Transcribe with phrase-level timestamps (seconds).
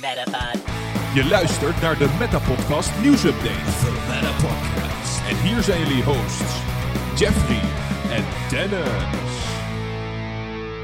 [0.00, 0.62] Metapod.
[1.14, 3.70] Je luistert naar de Metapodcast nieuwsupdate.
[3.80, 5.28] The Meta Podcast.
[5.28, 6.52] En hier zijn jullie hosts,
[7.20, 7.62] Jeffrey
[8.16, 9.32] en Dennis.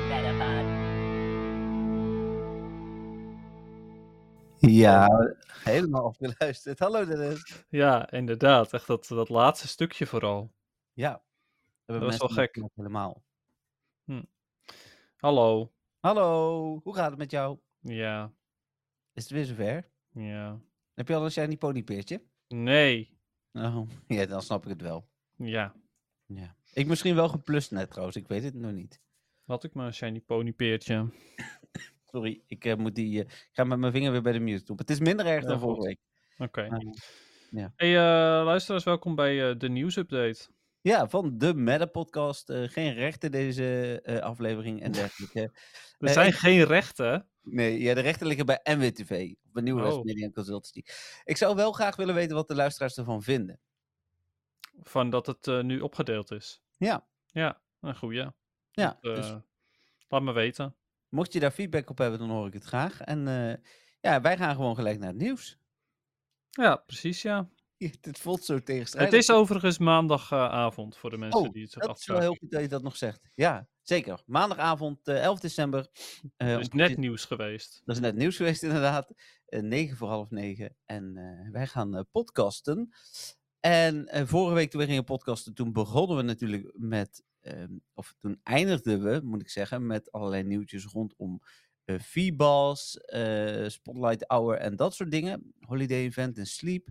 [0.09, 0.79] Metapod.
[4.59, 5.09] Ja,
[5.65, 6.79] helemaal afgeluisterd.
[6.79, 7.65] Hallo Dennis.
[7.69, 8.73] Ja, inderdaad.
[8.73, 10.51] Echt dat, dat laatste stukje vooral.
[10.93, 11.23] Ja.
[11.87, 12.63] Dat was wel gek.
[12.75, 13.23] Helemaal.
[15.17, 15.73] Hallo.
[16.01, 17.59] Hallo, hoe gaat het met jou?
[17.81, 18.33] Ja,
[19.15, 19.89] Is het weer zover?
[20.13, 20.61] ja.
[20.95, 22.23] Heb je al een shiny ponypeertje?
[22.49, 23.19] Nee.
[23.53, 25.09] Oh, ja, dan snap ik het wel.
[25.37, 25.75] Ja.
[26.27, 26.57] Ja.
[26.73, 29.01] Ik misschien wel geplust net trouwens, ik weet het nog niet.
[29.45, 31.07] Had ik maar een shiny ponypeertje.
[32.13, 34.65] Sorry, ik eh, moet die, eh, ik ga met mijn vinger weer bij de mute
[34.65, 34.77] doen.
[34.77, 35.99] Het is minder erg Ja, dan vorige week.
[36.39, 36.69] Oké.
[36.69, 40.49] Maar- Hey, eh, luisteraars, welkom bij de nieuwsupdate.
[40.81, 42.51] Ja, van de Meta Podcast.
[42.51, 45.41] eh, geen rechten deze eh, aflevering en dergelijke.
[45.99, 47.29] Er Eh, zijn geen rechten.
[47.43, 50.05] Nee, ja, de rechten liggen bij NWTV, op Nieuwe West Oh.
[50.05, 50.83] Media Consultancy.
[51.25, 53.61] Ik zou wel graag willen weten wat de luisteraars ervan vinden.
[54.83, 56.63] Van dat het nu opgedeeld is.
[56.77, 58.27] Ja, Ja, een goeie.
[58.71, 58.99] ja.
[59.01, 59.35] Dus
[60.09, 60.77] Laat me weten.
[61.09, 63.01] mocht je daar feedback op hebben, dan hoor ik het graag.
[63.01, 63.25] En
[64.01, 65.59] ja, wij gaan gewoon gelijk naar het nieuws.
[66.51, 67.49] Ja, precies, ja.
[68.01, 69.13] Het voelt zo tegenstrijdig.
[69.15, 72.35] Het is overigens maandagavond voor de mensen Oh, die het zich Dat is wel heel
[72.35, 73.21] goed dat je dat nog zegt.
[73.35, 74.23] Ja, zeker.
[74.27, 75.89] Maandagavond, eh, 11 december.
[76.37, 77.83] eh, Er om is net nieuws geweest.
[77.85, 79.15] Dat is net nieuws geweest, inderdaad.
[79.47, 80.77] Eh 9 voor half 9.
[80.87, 82.91] En eh, wij gaan eh, podcasten.
[83.61, 87.23] En eh, vorige week toen we gingen podcasten, toen begonnen we natuurlijk met.
[87.41, 91.41] ehm, of toen eindigden we, moet ik zeggen, met allerlei nieuwtjes rondom
[91.85, 95.55] eh V-Balls, eh, Spotlight Hour en dat soort dingen.
[95.61, 96.89] Holiday Event en Sleep.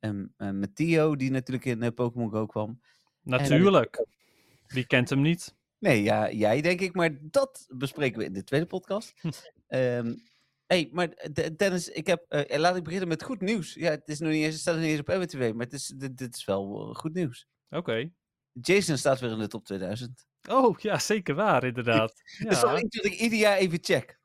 [0.00, 2.80] En eh, met Theo, die natuurlijk in eh, Pokémon Go kwam.
[3.22, 4.06] Natuurlijk.
[4.66, 5.54] Wie kent hem niet?
[5.78, 9.14] Nee, ja, jij denk ik, maar dat bespreken we in de tweede podcast.
[10.66, 13.74] Hey, maar De- Dennis, ik heb, eh, laat ik beginnen met goed nieuws.
[13.74, 15.72] Ja, het is nog niet eens, het staat nog niet eens op MWTV, maar het
[15.74, 17.46] is, dit, dit is wel eh, goed nieuws.
[17.70, 18.10] Oké.
[18.52, 20.26] Jason staat weer in de top 2000.
[20.48, 22.12] Oh, ja, zeker waar, inderdaad.
[22.48, 22.72] Is Ja.
[22.72, 24.19] dat ik ieder jaar even check.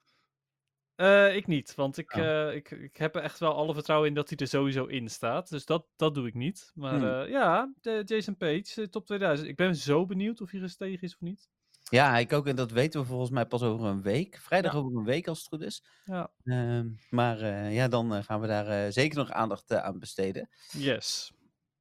[0.96, 2.22] Eh, ik niet, want ik, Oh.
[2.22, 5.10] eh, ik, ik heb er echt wel alle vertrouwen in dat hij er sowieso in
[5.10, 5.50] staat.
[5.50, 6.72] Dus dat, dat doe ik niet.
[6.76, 7.22] Maar Hmm.
[7.22, 7.74] eh, ja,
[8.06, 9.48] Jason Page, top 2000.
[9.50, 11.50] Ik ben zo benieuwd of hij gestegen is of niet.
[11.90, 12.48] Ja, ik ook.
[12.48, 14.38] En dat weten we volgens mij pas over een week.
[14.42, 15.84] Vrijdag over een week als het goed is.
[16.06, 16.32] Ja.
[16.44, 20.50] Ehm, maar ja, dan gaan we daar zeker nog aandacht aan besteden.
[20.72, 21.34] Yes.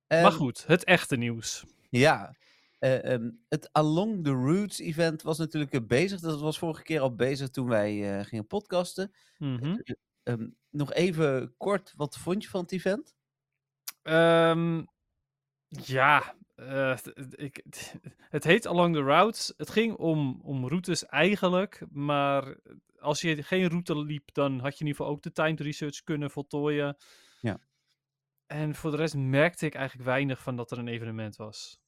[0.06, 1.64] Ehm, maar goed, het echte nieuws.
[1.90, 2.34] Ja,
[2.78, 6.20] eh, ehm, het Along the Roots event was natuurlijk eh, bezig.
[6.20, 9.12] Dat was vorige keer al bezig toen wij eh, gingen podcasten.
[9.38, 9.76] Mhm.
[10.22, 13.14] Ehm, nog even kort, wat vond je van het event?
[14.02, 14.84] Ehm,
[15.68, 16.34] ja,
[17.30, 17.64] ik,
[18.18, 19.54] het heet Along the Routes.
[19.56, 22.56] Het ging om, om routes eigenlijk, maar
[22.98, 26.02] als je geen route liep, dan had je in ieder geval ook de timed research
[26.02, 26.96] kunnen voltooien.
[27.40, 27.60] Ja.
[28.46, 31.83] En voor de rest merkte ik eigenlijk weinig van dat er een evenement was.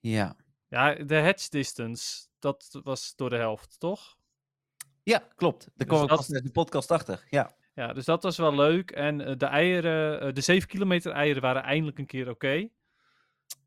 [0.00, 0.36] Ja,
[0.68, 4.16] Ja, de hedge distance, dat was door de helft, toch?
[5.02, 5.60] ja klopt.
[5.60, 7.24] Daar Dus kwam ik dat- pas de podcast achter.
[7.30, 8.90] Ja, Ja, dus dat was wel leuk.
[8.90, 12.68] En eh, de eieren, eh, de 7 kilometer eieren waren eindelijk een keer oké.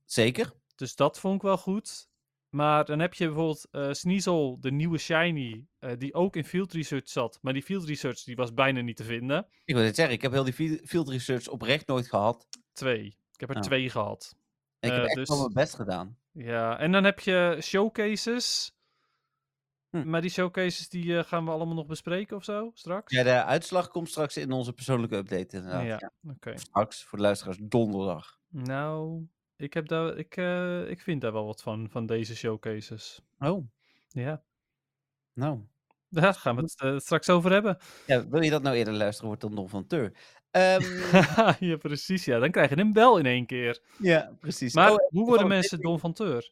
[0.05, 0.51] zeker.
[0.75, 2.09] Dus dat vond ik wel goed.
[2.49, 5.65] Maar dan heb je bijvoorbeeld eh Sneasel, de nieuwe Shiny,
[5.97, 7.39] die ook in Field Research zat.
[7.41, 9.47] Maar die Field Research die was bijna niet te vinden.
[9.65, 12.47] Ik wil het zeggen, ik heb heel die fi- field research oprecht nooit gehad.
[12.73, 13.05] Twee.
[13.05, 13.61] Ik heb er Oh.
[13.61, 14.35] twee gehad.
[14.79, 16.17] Ik heb echt dus- wel mijn best gedaan.
[16.31, 18.75] Ja, en dan heb je showcases.
[19.89, 20.09] Hm.
[20.09, 23.13] Maar die showcases die eh, gaan we allemaal nog bespreken of zo, straks?
[23.13, 25.85] Ja, de uitslag komt straks in onze persoonlijke update inderdaad.
[25.85, 26.31] Ja, Ja.
[26.31, 26.57] oké.
[26.57, 28.39] Straks, voor de luisteraars, donderdag.
[28.47, 33.21] Nou, ik, heb daar, ik, eh, ik vind daar wel wat van, van deze showcases.
[33.39, 33.67] Oh,
[34.09, 34.43] Ja,
[35.33, 35.59] nou.
[36.11, 37.77] Daar gaan we het eh, straks over hebben.
[38.07, 40.13] Ja, wil je dat nou eerder luisteren, wordt dan Don van Teur.
[40.51, 40.81] Ehm,
[41.69, 42.25] ja, precies.
[42.25, 43.81] Ja, dan krijg je hem wel in één keer.
[43.97, 44.73] ja, precies.
[44.73, 46.51] Maar Oh, hoe worden mensen Don van Teur?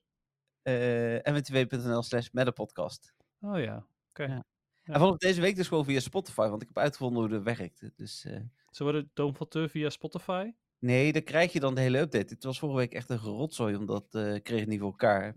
[0.62, 3.14] eh mwtw.nl slash podcast.
[3.42, 4.24] Oh ja, oké.
[4.24, 4.46] Ja.
[4.84, 4.94] Ja.
[4.94, 7.90] En vanaf deze week dus gewoon via Spotify, want ik heb uitgevonden hoe dat werkt.
[7.96, 8.40] Dus eh,
[8.70, 10.52] Ze worden Don van Teur via Spotify?
[10.80, 12.34] nee, dan krijg je dan de hele update.
[12.34, 15.36] Het was vorige week echt een gerotzooi, omdat ik kreeg het niet voor elkaar.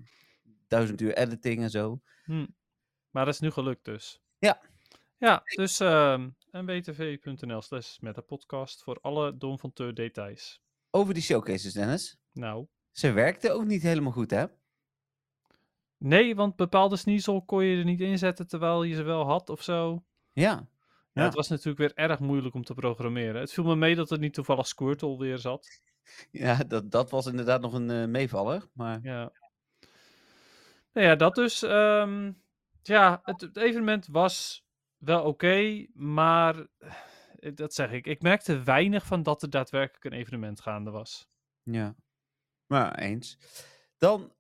[0.69, 2.01] Duizend uur editing en zo.
[2.25, 2.47] Hm.
[3.13, 4.21] Maar dat is nu gelukt dus.
[4.39, 4.61] Ja.
[5.19, 10.63] Ja, dus ehm nwtv.nl slash metapodcast voor alle Don van Teur details.
[10.91, 12.19] Over die showcases, Dennis.
[12.33, 14.45] Nou, Ze werkte ook niet helemaal goed, hè?
[15.99, 19.63] nee, want bepaalde sneasel kon je er niet inzetten terwijl je ze wel had of
[19.63, 20.05] zo.
[20.33, 20.51] Ja.
[20.53, 20.67] Ja,
[21.13, 21.23] Ja.
[21.25, 23.41] Het was natuurlijk weer erg moeilijk om te programmeren.
[23.41, 25.81] Het viel me mee dat er niet toevallig Squirtle weer zat.
[26.31, 28.69] Ja, dat, dat was inderdaad nog een eh, meevaller.
[28.73, 29.33] Maar Ja.
[30.93, 31.63] Nou ja, dat dus.
[31.63, 32.33] ehm,
[32.83, 34.65] ja, het, het evenement was
[34.97, 36.67] wel oké, maar
[37.39, 38.07] eh, dat zeg ik.
[38.07, 41.29] Ik merkte weinig van dat er daadwerkelijk een evenement gaande was.
[41.63, 41.95] Ja,
[42.67, 43.39] maar eens.
[43.99, 44.33] Dan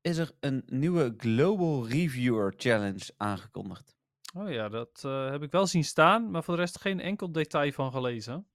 [0.00, 3.98] is er een nieuwe Global Reviewer Challenge aangekondigd.
[4.34, 7.32] Oh ja, dat eh, heb ik wel zien staan, maar voor de rest geen enkel
[7.32, 8.46] detail van gelezen.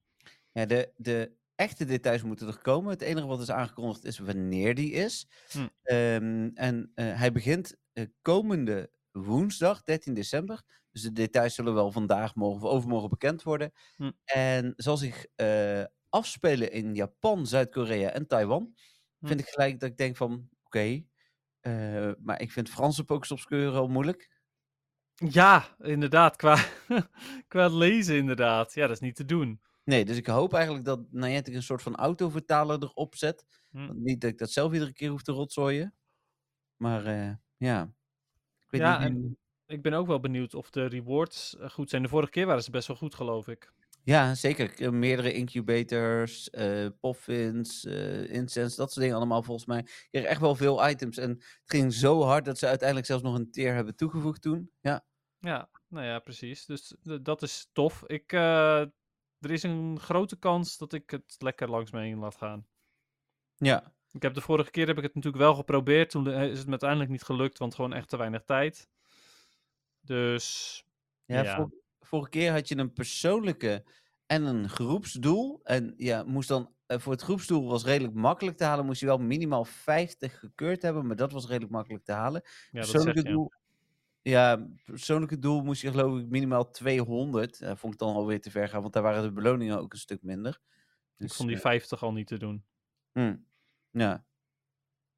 [0.51, 2.89] Ja, de, de echte details moeten er komen.
[2.89, 5.27] Het enige wat is aangekondigd is wanneer die is.
[5.51, 5.67] Hm.
[5.83, 10.63] Ehm, en eh, hij begint eh, komende woensdag, 13 december.
[10.91, 13.71] Dus de details zullen wel vandaag, morgen of overmorgen bekend worden.
[13.95, 14.11] Hm.
[14.23, 18.73] En zal zich eh, afspelen in Japan, Zuid-Korea en Taiwan.
[19.19, 19.27] Hm.
[19.27, 21.03] Vind ik gelijk dat ik denk van, oké.
[21.61, 24.29] eh, maar ik vind Franse Pokestops al moeilijk.
[25.15, 26.35] Ja, inderdaad.
[26.35, 26.57] Qua,
[27.47, 28.73] qua lezen inderdaad.
[28.73, 29.61] Ja, dat is niet te doen.
[29.83, 33.45] Nee, dus ik hoop eigenlijk dat Niantic een soort van autovertaler erop zet.
[33.71, 33.89] Hm.
[34.03, 35.93] Niet dat ik dat zelf iedere keer hoef te rotzooien.
[36.77, 37.93] Maar eh, ja.
[38.69, 42.01] Ik Ja, en ik ben ook wel benieuwd of de rewards eh, goed zijn.
[42.01, 43.73] De vorige keer waren ze best wel goed, geloof ik.
[44.03, 44.79] ja, zeker.
[44.79, 49.79] Eh, Meerdere incubators, eh poffins, incense, dat soort dingen allemaal volgens mij.
[49.79, 51.17] Ik kreeg echt wel veel items.
[51.17, 54.71] En het ging zo hard dat ze uiteindelijk zelfs nog een tier hebben toegevoegd toen.
[54.81, 55.05] Ja,
[55.39, 56.65] Ja, nou ja, precies.
[56.65, 58.03] Dus dat is tof.
[58.05, 58.91] Ik, er
[59.51, 62.67] is een grote kans dat ik het lekker langs me heen laat gaan.
[63.55, 63.94] ja.
[64.15, 66.09] Ik heb de vorige keer heb ik het natuurlijk wel geprobeerd.
[66.09, 68.89] Toen eh, is het me uiteindelijk niet gelukt, want gewoon echt te weinig tijd.
[70.01, 70.83] Dus
[71.25, 71.55] Ja, Ja.
[71.55, 73.83] vor- vorige keer had je een persoonlijke
[74.25, 75.59] en een groepsdoel.
[75.63, 78.85] En ja, moest dan eh, voor het groepsdoel was redelijk makkelijk te halen.
[78.85, 82.41] Moest je wel minimaal 50 gekeurd hebben, maar dat was redelijk makkelijk te halen.
[82.71, 83.51] ja, persoonlijke doel.
[84.21, 87.59] Ja, persoonlijke doel moest je geloof ik minimaal 200.
[87.59, 89.99] Dat vond ik dan alweer te ver gaan, want daar waren de beloningen ook een
[89.99, 90.53] stuk minder.
[90.53, 90.61] Ik
[91.17, 92.65] Dus, vond die eh, 50 al niet te doen.
[93.11, 93.35] hm,
[93.97, 94.25] Ja,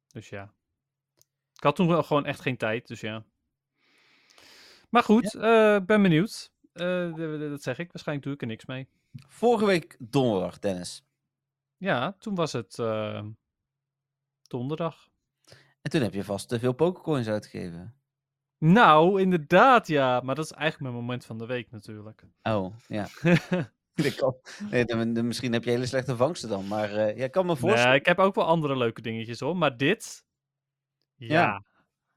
[0.08, 0.54] Dus ja.
[1.54, 3.24] Ik had toen wel gewoon echt geen tijd, dus ja.
[4.90, 6.52] Maar goed, eh, ben benieuwd.
[6.72, 7.92] Eh, d- dat zeg ik.
[7.92, 8.88] Waarschijnlijk doe ik er niks mee.
[9.28, 11.04] vorige week donderdag, Dennis.
[11.76, 13.24] Ja, toen was het eh,
[14.42, 15.08] donderdag.
[15.82, 17.94] En toen heb je vast te veel Pokécoins uitgegeven.
[18.58, 20.20] Nou, inderdaad, ja.
[20.20, 22.22] Maar dat is eigenlijk mijn moment van de week natuurlijk.
[22.42, 23.06] Oh, ja.
[24.70, 26.66] Nee, dan- dan- misschien heb je hele slechte vangsten dan.
[26.66, 27.88] Maar ja, ik kan me voorstellen.
[27.90, 29.56] nee, ik heb ook wel andere leuke dingetjes hoor.
[29.56, 30.24] Maar dit?
[31.14, 31.64] Ja.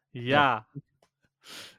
[0.09, 0.67] Ja.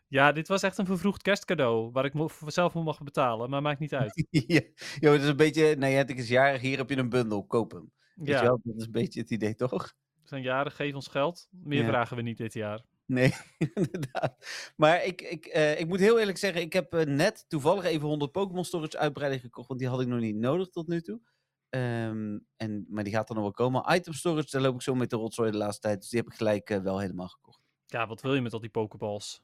[0.09, 1.91] Ja, dit was echt een vervroegd kerstcadeau.
[1.93, 2.13] Waar ik
[2.47, 3.51] zelf voor mag betalen.
[3.51, 4.27] Maar maakt niet uit.
[4.31, 5.77] ja, het is een beetje.
[5.77, 6.61] Nee, het is jarig.
[6.61, 7.45] Hier heb je een bundel.
[7.47, 7.93] Koop hem.
[8.15, 8.61] Weet je Ja, wel?
[8.63, 9.95] Dat is een beetje het idee, toch?
[10.23, 11.49] we zijn jaren, geef ons geld.
[11.51, 11.89] Meer Ja.
[11.89, 12.81] vragen we niet dit jaar.
[13.12, 13.35] Nee,
[13.75, 14.37] inderdaad.
[14.76, 18.09] Maar ik, ik, eh, ik moet heel eerlijk zeggen, ik heb eh, net toevallig even
[18.09, 21.20] 100 Pokémon Storage uitbreiding gekocht, want die had ik nog niet nodig tot nu toe.
[21.69, 23.94] Ehm, en, maar die gaat er nog wel komen.
[23.94, 26.29] Item Storage, daar loop ik zo mee te rotzooi de laatste tijd, dus die heb
[26.29, 27.61] ik gelijk eh, wel helemaal gekocht.
[27.87, 29.43] Ja, wat wil je met al die pokeballs?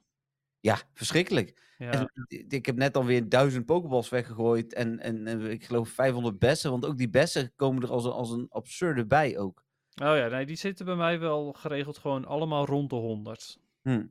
[0.61, 1.75] Ja, verschrikkelijk.
[1.79, 6.39] Ja, En ik heb net alweer duizend Pokéballs weggegooid en, en, en ik geloof 500
[6.39, 9.65] bessen, want ook die bessen komen er als een, als een absurde bij ook.
[10.03, 13.59] Oh ja, nee, die zitten bij mij wel geregeld gewoon allemaal rond de 100.
[13.83, 14.07] Hm.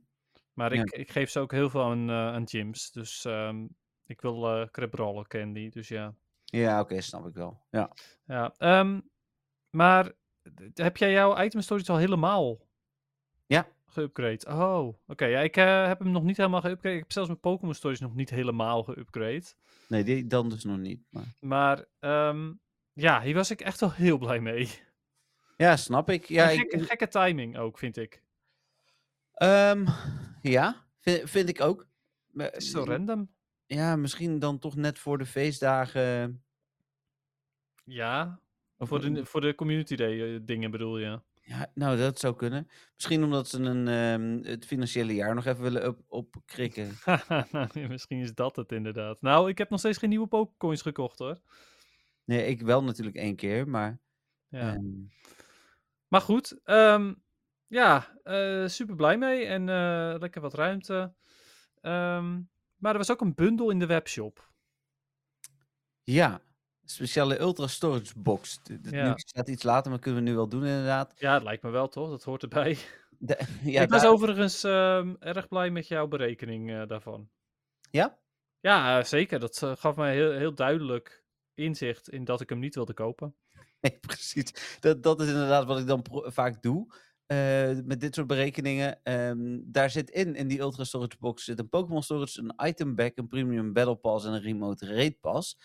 [0.52, 0.82] Maar Ja.
[0.82, 2.90] ik, ik geef ze ook heel veel aan, aan gyms.
[2.92, 3.66] Dus ehm,
[4.06, 6.14] ik wil eh Crabrawler candy, dus ja.
[6.44, 7.60] Ja, oké, snap ik wel.
[7.70, 7.92] Ja.
[8.26, 9.00] ja ehm,
[9.70, 10.12] maar
[10.74, 12.58] heb jij jouw item storage al helemaal
[13.46, 13.66] Ja.
[13.86, 14.48] geüpgrade?
[14.48, 15.24] Oh, oké.
[15.24, 16.94] ja, ik eh, heb hem nog niet helemaal geüpgrade.
[16.94, 19.54] Ik heb zelfs mijn Pokémon storage nog niet helemaal geüpgrade.
[19.88, 21.00] Nee, die dan dus nog niet.
[21.10, 21.34] Maar...
[21.40, 22.52] Maar ehm,
[22.92, 24.68] ja, hier was ik echt wel heel blij mee.
[25.58, 26.24] Ja, snap ik.
[26.24, 28.22] Ja, ik, gekke, gekke timing ook, vind ik.
[29.34, 29.86] Ehm,
[30.42, 31.86] ja, vind, vind ik ook.
[32.32, 33.30] Het is zo random.
[33.66, 36.42] Ja, misschien dan toch net voor de feestdagen.
[37.84, 38.40] Ja,
[38.76, 41.20] Of, voor de, voor de community day eh, dingen bedoel je.
[41.42, 42.68] ja, nou, dat zou kunnen.
[42.94, 46.90] Misschien omdat ze een, ehm, het financiële jaar nog even willen op, opkrikken.
[47.50, 49.20] Nou, Misschien is dat het inderdaad.
[49.22, 51.40] Nou, ik heb nog steeds geen nieuwe Pokécoins gekocht hoor.
[52.24, 53.98] Nee, ik wel natuurlijk één keer, maar.
[54.48, 54.72] Ja.
[54.74, 54.84] ehm,
[56.08, 57.14] Maar goed, ehm,
[57.66, 61.14] ja, eh, super blij mee en eh, lekker wat ruimte.
[61.80, 62.40] Ehm,
[62.76, 64.46] maar er was ook een bundel in de webshop.
[66.02, 66.40] ja,
[66.84, 68.62] speciale Ultra Storage Box.
[68.62, 69.12] De Ja.
[69.16, 71.14] staat iets later, maar kunnen we nu wel doen inderdaad.
[71.18, 72.78] Ja, het lijkt me wel toch, dat hoort erbij.
[73.18, 73.38] De-
[73.74, 77.30] ja, ik was daar- overigens ehm, erg blij met jouw berekening eh, daarvan.
[77.90, 78.18] Ja?
[78.60, 79.38] Ja, zeker.
[79.40, 81.24] Dat gaf mij heel, heel duidelijk
[81.54, 83.34] inzicht in dat ik hem niet wilde kopen.
[83.82, 84.76] Nee, precies.
[84.80, 86.86] Dat, dat is inderdaad wat ik dan vaak doe.
[87.26, 89.02] eh, met dit soort berekeningen.
[89.02, 92.94] Ehm, daar zit in, in die Ultra Storage Box, zit een Pokémon Storage, een Item
[92.94, 95.58] Back, een Premium Battle Pass en een Remote Raid Pass.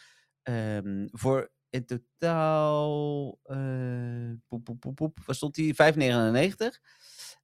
[0.44, 5.74] Ehm, voor in totaal, eh poep, poep, poep, poep, waar stond die?
[5.76, 6.80] 5,99.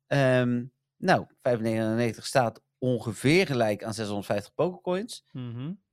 [0.07, 0.65] Ehm
[0.97, 5.25] nou, 5,99 staat ongeveer gelijk aan 650 Pokécoins.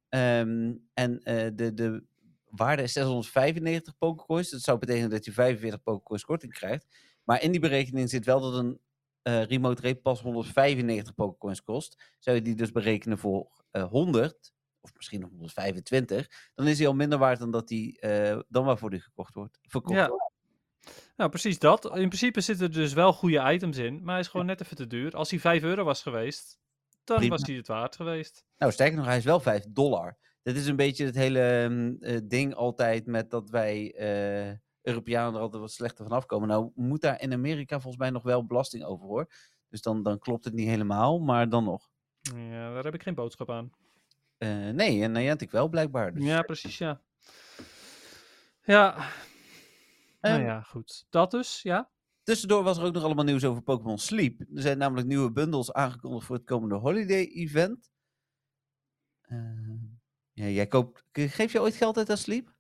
[0.09, 2.05] Ehm, en eh, de, de
[2.51, 4.51] waarde is 695 Pokécoins.
[4.51, 6.87] Dat zou betekenen dat je 45 Pokécoins korting krijgt.
[7.25, 8.81] Maar in die berekening zit wel dat een
[9.23, 12.15] eh, Remote Raid Pass 195 Pokécoins kost.
[12.19, 16.87] Zou je die dus berekenen voor eh 100, of misschien nog 125, dan is hij
[16.87, 19.59] al minder waard dan, dat die, eh, dan waarvoor die gekocht wordt.
[19.63, 20.09] Verkocht Ja.
[20.09, 20.35] wordt.
[21.17, 21.85] Nou, precies dat.
[21.85, 24.77] In principe zitten er dus wel goede items in, maar hij is gewoon net even
[24.77, 25.17] te duur.
[25.17, 26.59] Als hij 5 euro was geweest,
[27.05, 27.37] dan Prima.
[27.37, 28.45] was hij het waard geweest.
[28.59, 30.17] Nou, sterker nog, hij is wel 5 dollar.
[30.47, 35.35] Dat is een beetje het hele mm, eh, ding altijd met dat wij eh, Europeanen
[35.35, 36.49] er altijd wat slechter van afkomen.
[36.49, 39.27] Nou, moet daar in Amerika volgens mij nog wel belasting over hoor.
[39.69, 41.91] Dus dan, dan klopt het niet helemaal, maar dan nog.
[42.21, 43.71] Ja, daar heb ik geen boodschap aan.
[44.39, 46.15] Eh, nee, en Niantic wel blijkbaar.
[46.15, 47.01] Dus, Ja, precies, ja.
[48.63, 48.95] Ja.
[50.21, 51.07] nou Ehm, ja, goed.
[51.11, 51.91] Dat dus, ja.
[52.23, 54.41] Tussendoor was er ook nog allemaal nieuws over Pokémon Sleep.
[54.41, 57.91] Er zijn namelijk nieuwe bundles aangekondigd voor het komende Holiday Event.
[59.21, 59.96] Eh,
[60.37, 62.55] ja, jij koopt, geef je ooit geld uit aan Sleep?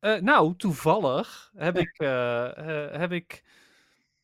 [0.00, 3.44] Eh, nou, toevallig heb ik, eh, eh, heb ik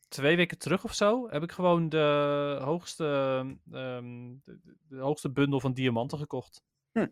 [0.09, 3.05] twee weken terug of zo, heb ik gewoon de hoogste,
[3.73, 4.35] ehm,
[4.88, 6.62] de, hoogste bundel van diamanten gekocht.
[6.93, 7.07] Hm.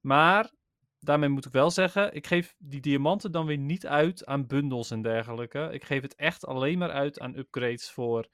[0.00, 0.50] Maar
[0.98, 4.90] daarmee moet ik wel zeggen, ik geef die diamanten dan weer niet uit aan bundles
[4.90, 5.68] en dergelijke.
[5.72, 8.28] Ik geef het echt alleen maar uit aan upgrades voor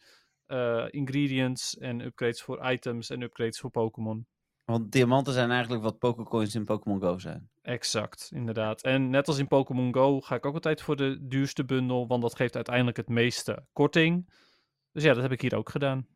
[0.90, 4.26] ingredients en upgrades voor items en upgrades voor Pokémon.
[4.66, 7.50] Want diamanten zijn eigenlijk wat Pokécoins in Pokémon Go zijn.
[7.62, 8.82] Exact, inderdaad.
[8.82, 12.23] En net als in Pokémon Go ga ik ook altijd voor de duurste bundel, want
[12.23, 14.32] dat geeft uiteindelijk het meeste korting.
[14.92, 16.06] Dus ja, dat heb ik hier ook gedaan.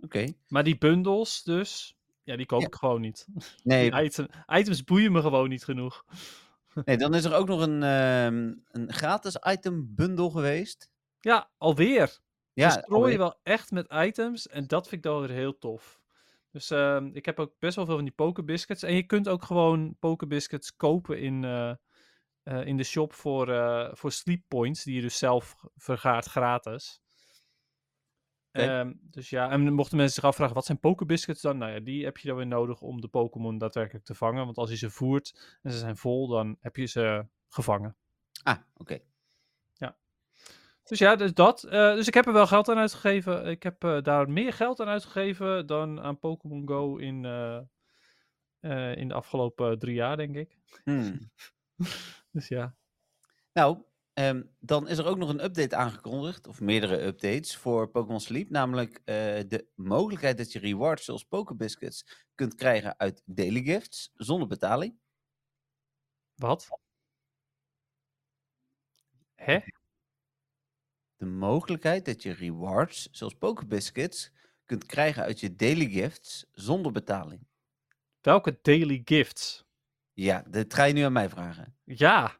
[0.00, 0.26] Oké.
[0.48, 2.66] Maar die bundles dus, ja, die koop Ja.
[2.66, 3.26] ik gewoon niet.
[3.62, 6.04] Nee, item, items boeien me gewoon niet genoeg.
[6.84, 10.88] nee, dan is er ook nog een, ehm, een gratis item bundle geweest.
[11.20, 12.18] Ja, alweer.
[12.52, 13.18] Ja, Ze strooien alweer.
[13.18, 16.00] wel echt met items en dat vind ik dan weer heel tof.
[16.50, 18.82] Dus ehm, ik heb ook best wel veel van die pokerbiscuits.
[18.82, 21.70] En je kunt ook gewoon pokerbiscuits kopen in, eh,
[22.42, 27.02] eh, in de shop voor, eh, voor sleep points, die je dus zelf vergaart gratis.
[28.50, 31.58] Ehm, dus ja, en mochten mensen zich afvragen, wat zijn pokerbiscuits dan?
[31.58, 34.44] Nou ja, die heb je dan weer nodig om de Pokémon daadwerkelijk te vangen.
[34.44, 37.96] Want als je ze voert en ze zijn vol, dan heb je ze gevangen.
[38.42, 39.00] Ah, oké.
[40.88, 41.64] Dus ja, dus dat.
[41.64, 43.46] Eh, dus ik heb er wel geld aan uitgegeven.
[43.46, 47.24] Ik heb eh, daar meer geld aan uitgegeven dan aan Pokémon Go in,
[48.60, 50.58] eh, in de afgelopen drie jaar, denk ik.
[50.84, 51.30] Hmm.
[52.32, 52.74] Dus ja.
[53.52, 58.20] Nou, ehm, dan is er ook nog een update aangekondigd, of meerdere updates, voor Pokémon
[58.20, 58.50] Sleep.
[58.50, 64.98] Namelijk de mogelijkheid dat je rewards zoals Pokébiscuits kunt krijgen uit daily gifts, zonder betaling.
[66.34, 66.68] Wat?
[69.34, 69.58] Hè?
[71.28, 74.32] Mogelijkheid dat je rewards zoals Pokébiscuits
[74.64, 77.46] kunt krijgen uit je daily gifts, zonder betaling.
[78.20, 79.66] Welke daily gifts?
[80.12, 81.76] Ja, dit ga je nu aan mij vragen.
[81.84, 82.38] Ja,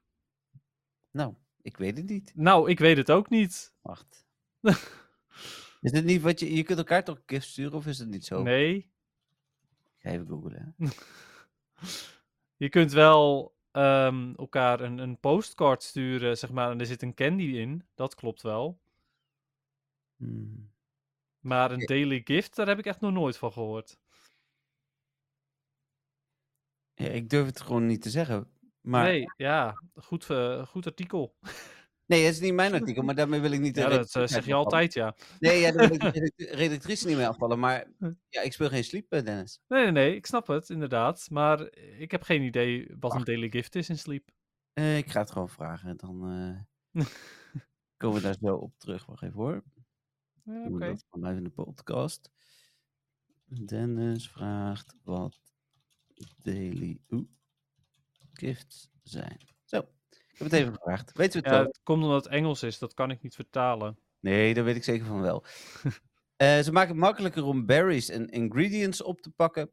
[1.11, 2.33] Nou, ik weet het niet.
[2.35, 3.73] nou, ik weet het ook niet.
[3.80, 4.26] Wacht.
[5.80, 6.54] is dit niet wat je...
[6.54, 8.42] Je kunt elkaar toch gifts sturen, of is het niet zo?
[8.42, 8.76] Nee.
[8.76, 10.75] Ik ga even googlen.
[12.57, 17.14] Je kunt wel ehm, elkaar een, een postcard sturen, zeg maar, en er zit een
[17.14, 17.87] candy in.
[17.94, 18.78] Dat klopt wel.
[20.16, 20.70] Hmm.
[21.40, 23.98] Maar een daily gift, daar heb ik echt nog nooit van gehoord.
[26.94, 28.50] Ja, ik durf het gewoon niet te zeggen.
[28.80, 31.37] Maar nee, ja, goed, eh, goed artikel.
[32.08, 34.54] het is niet mijn artikel, maar daarmee wil ik niet Ja, dat eh, zeg je
[34.54, 35.16] altijd, ja.
[35.38, 37.58] Nee, ja, daar wil ik de redactrice- niet mee afvallen.
[37.58, 38.12] Maar Hm.
[38.28, 39.60] ja, ik speel geen sleep, eh, Dennis.
[39.68, 41.26] Nee, nee, nee, ik snap het, inderdaad.
[41.30, 44.30] Maar ik heb geen idee wat een daily gift is in Sleep.
[44.72, 45.96] Eh, ik ga het gewoon vragen.
[45.96, 46.18] Dan
[47.96, 49.06] komen we daar zo op terug.
[49.06, 49.62] Wacht even hoor.
[50.44, 50.78] Ja, Oké.
[50.78, 52.30] dat even in de podcast.
[53.66, 55.38] Dennis vraagt wat
[56.36, 57.00] daily
[58.32, 59.38] gifts zijn.
[59.64, 59.88] Zo,
[60.38, 61.12] ik heb het even gevraagd.
[61.12, 61.66] Weten we het Ja, wel?
[61.66, 63.99] het komt omdat het Engels is, dat kan ik niet vertalen.
[64.21, 65.45] Nee, dat weet ik zeker van wel.
[66.37, 69.71] Eh, ze maken het makkelijker om berries en ingredients op te pakken.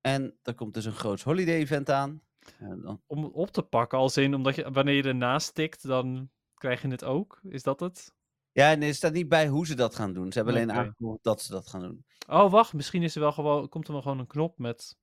[0.00, 2.22] En er komt dus een groot holiday event aan.
[2.58, 6.82] Dan, Om op te pakken, als in, omdat je, wanneer je ernaast tikt, dan krijg
[6.82, 7.40] je het ook.
[7.42, 8.14] Is dat het?
[8.52, 10.32] ja, nee, er staat niet bij hoe ze dat gaan doen.
[10.32, 12.04] Ze hebben alleen aangekondigd dat ze dat gaan doen.
[12.28, 14.96] Oh, wacht, misschien is er wel gewoon, komt er wel gewoon een knop met,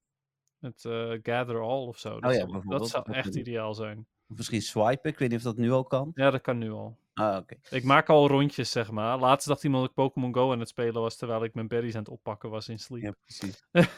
[0.57, 2.19] met eh, gather all of zo.
[2.19, 4.07] Dat, Oh ja, zou, dat zou dat echt ideaal zijn.
[4.31, 6.11] Of misschien swipen, ik weet niet of dat nu al kan.
[6.15, 6.97] Ja, dat kan nu al.
[7.13, 7.55] Ah, oké.
[7.69, 9.19] Ik maak al rondjes, zeg maar.
[9.19, 11.93] Laatst dacht iemand dat ik Pokémon Go aan het spelen was, terwijl ik mijn berries
[11.95, 13.01] aan het oppakken was in Sleep.
[13.01, 13.63] Ja, precies.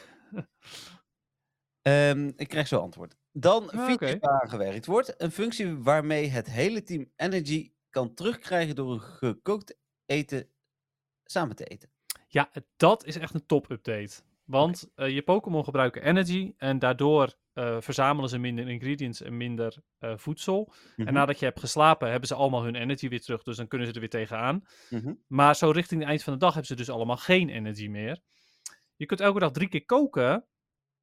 [1.82, 3.16] Ehm, ik krijg zo antwoord.
[3.32, 4.26] Dan Ah, feature oké.
[4.26, 5.14] waar aan gewerkt wordt.
[5.22, 9.76] Een functie waarmee het hele team Energy kan terugkrijgen door een gekookt
[10.06, 10.48] eten
[11.24, 11.90] samen te eten.
[12.28, 14.22] Ja, dat is echt een top-update.
[14.44, 19.76] Want eh, je Pokémon gebruiken energy en daardoor eh, verzamelen ze minder ingredients en minder
[19.98, 20.72] eh, voedsel.
[20.96, 21.08] Mhm.
[21.08, 23.86] En nadat je hebt geslapen, hebben ze allemaal hun energy weer terug, dus dan kunnen
[23.88, 24.64] ze er weer tegenaan.
[24.90, 25.14] Mhm.
[25.26, 28.20] Maar zo richting het eind van de dag hebben ze dus allemaal geen energy meer.
[28.96, 30.46] Je kunt elke dag drie keer koken.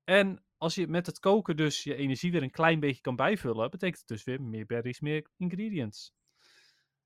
[0.03, 3.69] En als je met het koken dus je energie weer een klein beetje kan bijvullen,
[3.69, 6.13] betekent het dus weer meer berries, meer ingredients.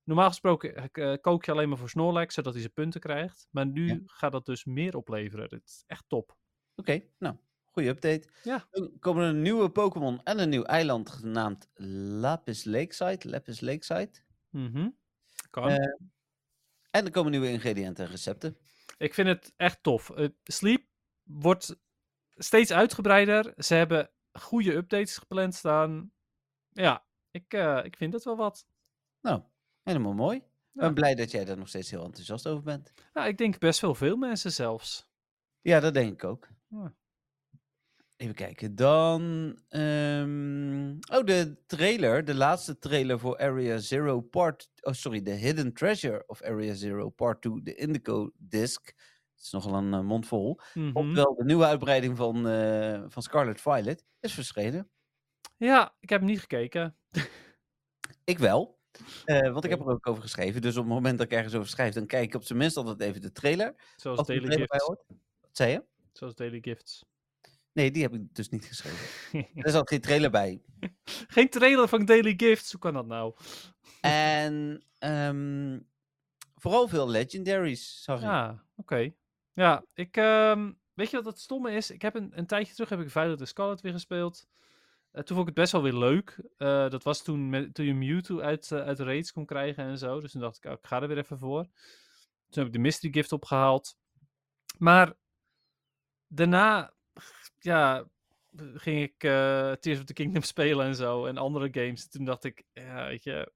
[0.04, 3.48] Normaal gesproken eh, kook je alleen maar voor Snorlax, zodat hij zijn punten krijgt.
[3.52, 4.00] Maar nu Ja.
[4.06, 5.44] gaat dat dus meer opleveren.
[5.50, 6.38] Het is echt top.
[6.76, 7.36] Oké, nou,
[7.76, 8.28] goede update.
[8.44, 8.68] Ja.
[8.72, 11.68] Dan komen er een nieuwe Pokémon en een nieuw eiland genaamd
[12.22, 13.30] Lapis Lakeside.
[13.30, 14.12] Lapis Lakeside.
[14.50, 14.90] Mhm.
[15.50, 15.70] Kan.
[15.70, 15.94] Eh,
[16.92, 18.58] En er komen nieuwe ingrediënten en recepten.
[18.98, 20.10] Ik vind het echt tof.
[20.10, 20.84] Eh, Sleep
[21.24, 21.76] wordt
[22.32, 23.54] steeds uitgebreider.
[23.58, 26.12] Ze hebben goede updates gepland staan.
[26.70, 28.66] Ja, ik, eh, ik vind het wel wat.
[29.22, 29.42] Nou,
[29.84, 30.38] helemaal mooi.
[30.38, 30.82] Ik Ja.
[30.82, 32.92] ben blij dat jij daar nog steeds heel enthousiast over bent.
[33.14, 35.08] Ja, ik denk best wel veel mensen zelfs.
[35.62, 36.48] Ja, dat denk ik ook.
[36.68, 36.94] Ja.
[38.18, 39.22] Even kijken, dan...
[39.70, 44.70] ehm, Oh, de trailer, de laatste trailer voor Area Zero Part...
[44.82, 48.86] Oh, sorry, The Hidden Treasure of Area Zero Part 2, de Indigo Disc.
[49.36, 50.60] Het is nogal een eh, mond vol.
[50.94, 54.90] Oftewel, de nieuwe uitbreiding van, eh, van Scarlet Violet is verschenen.
[55.58, 56.96] Ja, ik heb niet gekeken.
[58.24, 58.80] Ik wel.
[59.26, 60.62] Eh, want ik heb er ook over geschreven.
[60.62, 62.78] Dus op het moment dat ik ergens over schrijf, dan kijk ik op zijn minst
[62.78, 63.76] altijd even de trailer.
[63.96, 64.86] Zoals Daily Gifts.
[64.88, 65.04] Wat
[65.52, 65.84] zei je?
[66.12, 67.06] Zoals Daily Gifts.
[67.76, 69.48] Nee, die heb ik dus niet geschreven.
[69.66, 70.62] er zat geen trailer bij.
[71.28, 72.72] Geen trailer van Daily Gifts.
[72.72, 73.36] Hoe kan dat nou?
[74.02, 75.80] En ehm,
[76.56, 78.24] vooral veel legendaries, zag ik.
[78.24, 79.14] Ja, oké.
[79.54, 80.18] Ja, ik...
[80.18, 81.92] ehm, weet je wat het stomme is?
[81.92, 84.48] Ik heb een, een tijdje terug heb ik Violet and Scarlet weer gespeeld.
[85.12, 86.40] Eh, toen vond ik het best wel weer leuk.
[86.58, 89.98] Eh, dat was toen, met, toen je Mewtwo uit, eh, uit raids kon krijgen en
[89.98, 90.20] zo.
[90.20, 91.64] Dus toen dacht ik, oh, ik ga er weer even voor.
[92.50, 93.98] Toen heb ik de Mystery Gift opgehaald.
[94.78, 95.14] Maar
[96.28, 96.94] daarna,
[97.60, 98.06] ja,
[98.74, 101.26] ging ik eh, Tears of the Kingdom spelen en zo.
[101.26, 102.08] En andere games.
[102.10, 103.52] Toen dacht ik, ja, weet je,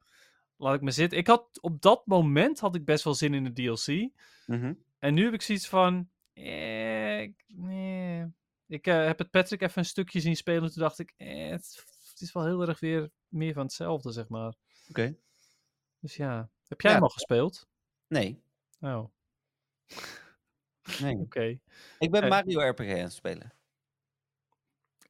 [0.56, 1.18] laat ik me zitten.
[1.18, 4.10] Ik had, op dat moment had ik best wel zin in de DLC.
[4.46, 4.74] Mhm.
[5.00, 6.10] En nu heb ik zoiets van.
[6.34, 8.26] Eh, ik- nee.
[8.68, 10.72] Ik eh, heb het Patrick even een stukje zien spelen.
[10.72, 11.14] Toen dacht ik.
[11.18, 14.54] Eh, het, het is wel heel erg weer meer van hetzelfde, zeg maar.
[14.90, 15.16] Oké.
[16.00, 16.50] Dus ja.
[16.68, 16.98] Heb jij Ja.
[16.98, 17.68] hem al gespeeld?
[18.08, 18.42] Nee,
[18.80, 19.06] Oh,
[21.20, 21.40] oké.
[21.40, 21.62] nee.
[22.00, 22.28] Ik ben.
[22.28, 23.54] Mario RPG aan het spelen.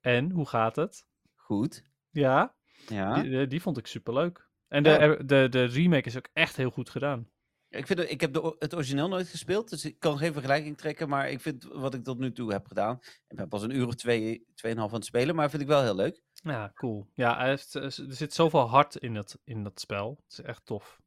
[0.02, 1.06] En hoe gaat het?
[1.36, 1.84] Goed.
[2.10, 2.56] Ja,
[2.88, 3.22] Ja.
[3.22, 4.48] die, eh, die vond ik superleuk.
[4.68, 5.16] En de, Ja.
[5.16, 7.30] de, de remake is ook echt heel goed gedaan.
[7.70, 11.10] Ik, vind, ik heb de, het origineel nooit gespeeld, dus ik kan geen vergelijking trekken.
[11.10, 13.00] Maar ik vind wat ik tot nu toe heb gedaan.
[13.28, 15.82] Ik ben pas een uur of twee, tweeënhalf aan het spelen, maar vind ik wel
[15.82, 16.22] heel leuk.
[16.34, 17.10] Ja, cool.
[17.14, 17.50] Ja, eh,
[17.84, 20.20] er zit zoveel hart in dat, in dat spel.
[20.24, 21.02] Het is echt tof.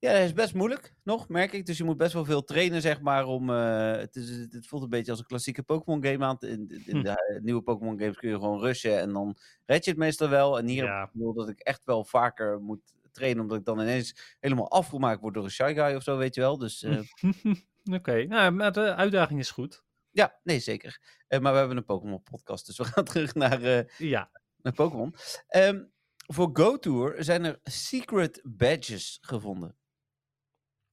[0.00, 1.66] Ja, hij is best moeilijk nog, merk ik.
[1.66, 3.24] Dus je moet best wel veel trainen, zeg maar.
[3.26, 6.36] Om, eh, het, is, het voelt een beetje als een klassieke Pokémon game aan.
[6.40, 7.02] In, in Hm.
[7.02, 10.28] de eh, nieuwe Pokémon games kun je gewoon rushen en dan red je het meestal
[10.28, 10.58] wel.
[10.58, 14.36] En hier heb ik dat ik echt wel vaker moet trainen, omdat ik dan ineens
[14.40, 16.58] helemaal afgemaakt word door een Shy Guy of zo, weet je wel.
[16.58, 17.00] Dus eh,
[17.96, 19.84] Oké, nou, maar de uitdaging is goed.
[20.10, 21.00] ja, nee, zeker.
[21.28, 24.30] Maar we hebben een Pokémon podcast, dus we gaan terug naar, Ja.
[24.62, 25.14] naar Pokémon.
[25.48, 25.82] Ehm,
[26.26, 29.76] voor GoTour zijn er secret badges gevonden.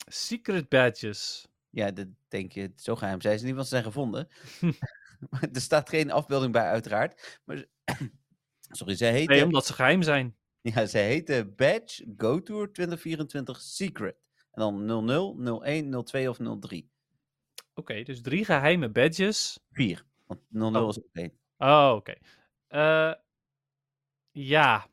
[0.06, 1.48] Secret badges.
[1.70, 4.28] Ja, dat denk je, zo geheim zijn ze niet, want ze zijn gevonden.
[5.54, 7.40] Er staat geen afbeelding bij, uiteraard.
[7.46, 7.70] Maar, ze-
[8.78, 10.36] sorry, zij Nee, omdat ze geheim zijn.
[10.62, 14.16] ja, zij heette Badge Go Tour 2024 Secret.
[14.52, 16.90] En dan 00, 01, 02 of 03.
[17.74, 19.60] Oké, dus drie geheime badges.
[19.72, 20.06] 4.
[20.26, 20.90] Want 00 Oh.
[20.90, 21.40] is ook 1.
[21.58, 22.14] Oh, oké.
[22.68, 23.14] Eh,
[24.32, 24.88] ja,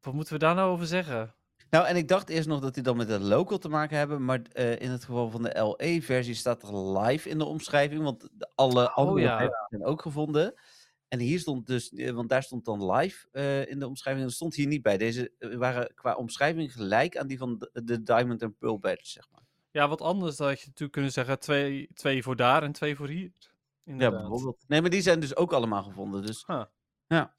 [0.00, 1.34] wat moeten we daar nou over zeggen?
[1.70, 4.24] Nou, en ik dacht eerst nog dat die dan met het local te maken hebben.
[4.24, 8.02] Maar eh, in het geval van de LE-versie staat er live in de omschrijving.
[8.02, 9.38] Want alle andere Oh, ja.
[9.38, 10.54] badges zijn ook gevonden.
[11.08, 14.24] En hier stond dus, eh, want daar stond dan live eh, in de omschrijving.
[14.24, 14.98] En dat stond hier niet bij.
[14.98, 19.28] Deze waren qua omschrijving gelijk aan die van de, de Diamond en Pearl badge, zeg
[19.30, 19.42] maar.
[19.70, 23.08] Ja, wat anders had je natuurlijk kunnen zeggen twee, twee voor daar en twee voor
[23.08, 23.30] hier.
[23.84, 24.64] Ja, bijvoorbeeld.
[24.68, 26.26] Nee, maar die zijn dus ook allemaal gevonden.
[26.26, 26.44] Dus.
[27.06, 27.34] Ja.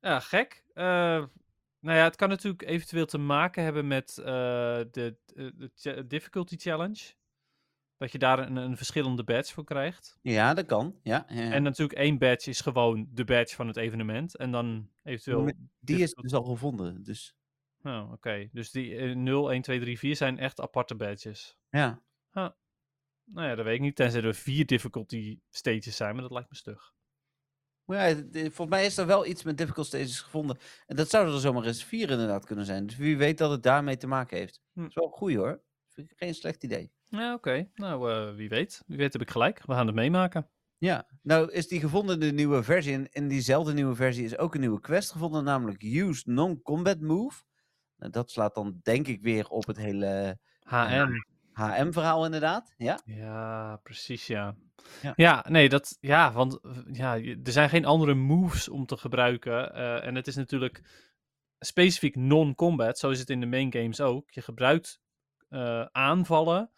[0.00, 0.64] Ja, gek.
[0.74, 1.24] Eh,
[1.80, 6.02] nou ja, het kan natuurlijk eventueel te maken hebben met eh, de, de, de cha-
[6.02, 7.16] difficulty challenge.
[7.96, 10.18] Dat je daar een, een verschillende badge voor krijgt.
[10.22, 10.98] ja, dat kan.
[11.02, 11.52] Ja, ja, ja.
[11.52, 14.36] En natuurlijk één badge is gewoon de badge van het evenement.
[14.36, 15.52] En dan eventueel...
[15.80, 17.02] Die is dus al gevonden.
[17.02, 17.36] Dus
[17.82, 18.48] Oh, oké.
[18.52, 21.56] Dus die eh, 0, 1, 2, 3, 4 zijn echt aparte badges.
[21.70, 22.02] ja.
[23.30, 23.96] Nou ja, dat weet ik niet.
[23.96, 26.94] Tenzij er vier difficulty stages zijn, maar dat lijkt me stug.
[27.88, 30.58] Maar ja, het- volgens mij is er wel iets met difficult stages gevonden.
[30.86, 32.86] En dat zouden er zomaar eens vier inderdaad kunnen zijn.
[32.86, 34.60] Dus wie weet dat het daarmee te maken heeft.
[34.72, 34.80] Hm.
[34.80, 35.60] Dat is wel goed hoor.
[35.88, 36.92] Vind ik geen slecht idee.
[37.08, 37.68] Ja, oké.
[37.74, 38.82] Nou, eh, wie weet.
[38.86, 39.62] Wie weet heb ik gelijk.
[39.66, 40.48] We gaan het meemaken.
[40.78, 42.92] Ja, nou is die gevonden de nieuwe versie.
[42.94, 47.42] En in diezelfde nieuwe versie is ook een nieuwe quest gevonden, namelijk Use Non-Combat Move.
[47.96, 51.10] Nou, dat slaat dan denk ik weer op het hele HM.
[51.52, 52.74] HM-verhaal inderdaad.
[52.76, 54.56] Ja, Ja, precies, ja.
[55.02, 55.12] Ja.
[55.16, 56.60] Ja, nee, dat, ja, want
[56.92, 59.74] ja, er zijn geen andere moves om te gebruiken.
[59.74, 60.82] eh, en het is natuurlijk
[61.58, 64.30] specifiek non-combat, zo is het in de main games ook.
[64.30, 65.00] Je gebruikt
[65.48, 66.72] eh, aanvallen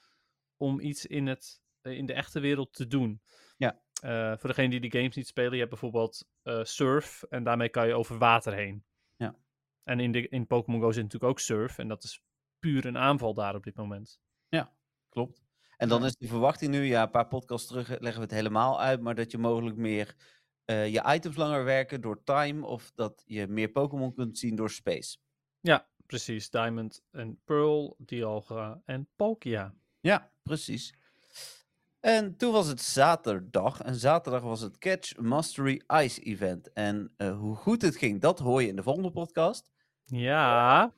[0.57, 3.23] om iets in, het, eh, in de echte wereld te doen.
[3.57, 3.81] Ja.
[4.37, 6.29] Voor degene die die games niet spelen, je hebt bijvoorbeeld
[6.63, 8.85] surf en daarmee kan je over water heen.
[9.17, 9.37] Ja.
[9.83, 12.23] En in, de, in Pokémon Go zit natuurlijk ook surf en dat is
[12.59, 14.21] puur een aanval daar op dit moment.
[15.09, 15.43] klopt.
[15.81, 18.81] En dan is de verwachting nu, ja, een paar podcasts terug leggen we het helemaal
[18.81, 20.15] uit, maar dat je mogelijk meer
[20.65, 24.71] eh, je items langer werken door time of dat je meer Pokémon kunt zien door
[24.71, 25.19] space.
[25.61, 26.51] Ja, precies.
[26.51, 29.75] Diamond en Pearl, Dialga en Palkia.
[30.01, 30.95] Ja, precies.
[32.01, 33.81] En toen was het zaterdag.
[33.81, 36.73] En zaterdag was het Catch Mastery Ice Event.
[36.73, 39.71] En eh, hoe goed het ging, dat hoor je in de volgende podcast.
[40.05, 40.95] Ja,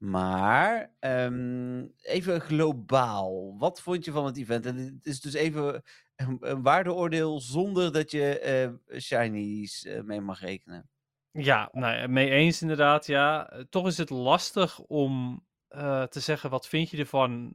[0.00, 3.58] Maar ehm, even globaal.
[3.58, 4.66] Wat vond je van het event?
[4.66, 5.82] En het is dus even
[6.16, 10.88] een, waardeoordeel zonder dat je eh shinies eh, mee mag rekenen.
[11.32, 13.06] ja, nou, ja, mee eens inderdaad.
[13.06, 17.54] Ja, Eh, toch is het lastig om eh, te zeggen wat vind je ervan.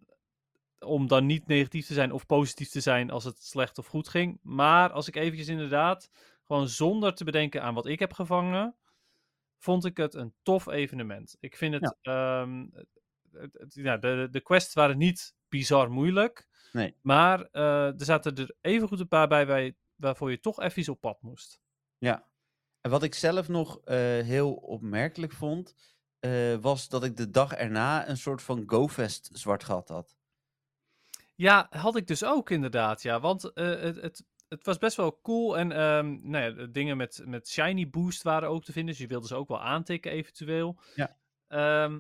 [0.79, 4.07] Om dan niet negatief te zijn of positief te zijn als het slecht of goed
[4.09, 4.39] ging.
[4.41, 6.09] Maar als ik eventjes inderdaad,
[6.43, 8.75] gewoon zonder te bedenken aan wat ik heb gevangen,
[9.57, 11.35] vond ik het een tof evenement.
[11.39, 12.65] Ik vind het, ehm,
[13.31, 16.47] het, het- ja, de, de quests waren niet bizar moeilijk.
[16.71, 16.95] Nee.
[17.01, 21.01] Maar eh, er zaten er evengoed een paar bij, bij waarvoor je toch even op
[21.01, 21.61] pad moest.
[21.97, 22.27] Ja.
[22.81, 25.75] En wat ik zelf nog eh, heel opmerkelijk vond,
[26.19, 30.15] eh, was dat ik de dag erna een soort van GoFest zwart gat had.
[31.35, 33.19] Ja, had ik dus ook inderdaad, ja.
[33.19, 35.57] Want het, het, het was best wel cool.
[35.57, 38.91] En ehm, nou ja, de dingen met, met Shiny Boost waren ook te vinden.
[38.91, 40.79] Dus je wilde ze ook wel aantikken eventueel.
[40.95, 41.17] Ja.
[41.47, 41.99] Ehm,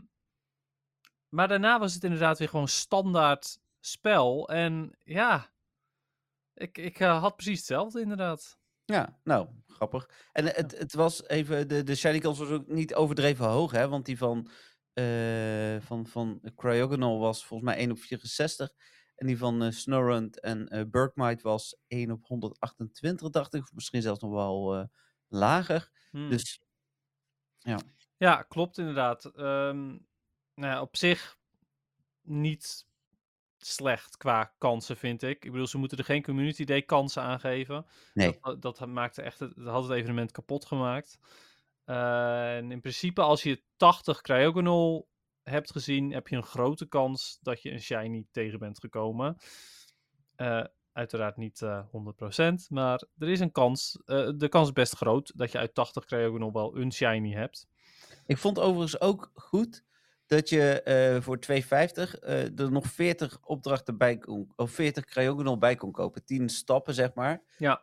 [1.29, 4.49] maar daarna was het inderdaad weer gewoon standaard spel.
[4.49, 5.51] En ja,
[6.53, 8.59] ik, ik eh, had precies hetzelfde inderdaad.
[8.85, 10.09] Ja, nou, grappig.
[10.31, 13.87] En het, het was even, de, de shiny kans was ook niet overdreven hoog, hè?
[13.87, 14.49] Want die van,
[14.93, 18.73] eh van, van Cryogonal was volgens mij 1 op 64.
[19.15, 23.61] En die van Snorunt en Burkmite was 1 op 128, dacht ik.
[23.61, 24.85] Of misschien zelfs nog wel eh,
[25.27, 25.91] lager.
[26.11, 26.29] Hmm.
[26.29, 26.61] Dus
[28.17, 29.25] Ja, klopt inderdaad.
[29.25, 29.87] Ehm,
[30.53, 31.37] nou ja, op zich
[32.21, 32.85] niet
[33.57, 35.45] slecht qua kansen, vind ik.
[35.45, 37.85] Ik bedoel, ze moeten er geen Community Day kansen aan geven.
[38.13, 38.37] nee.
[38.41, 41.19] Dat, dat maakte echt het, dat had het evenement kapot gemaakt.
[41.85, 45.07] En in principe, als je 80 Cryogonal
[45.45, 49.37] hebt gezien, heb je een grote kans dat je een shiny tegen bent gekomen.
[50.35, 54.01] Eh, uiteraard niet eh 100%, maar er is een kans.
[54.05, 57.67] eh, de kans is best groot dat je uit 80 Cryogonal wel een shiny hebt.
[58.25, 59.83] Ik vond overigens ook goed
[60.27, 65.57] dat je eh, voor 2,50 eh, er nog 40 opdrachten bij kon, of 40 Cryogonal
[65.57, 66.25] bij kon kopen.
[66.25, 67.43] 10 stappen, zeg maar.
[67.57, 67.81] Ja.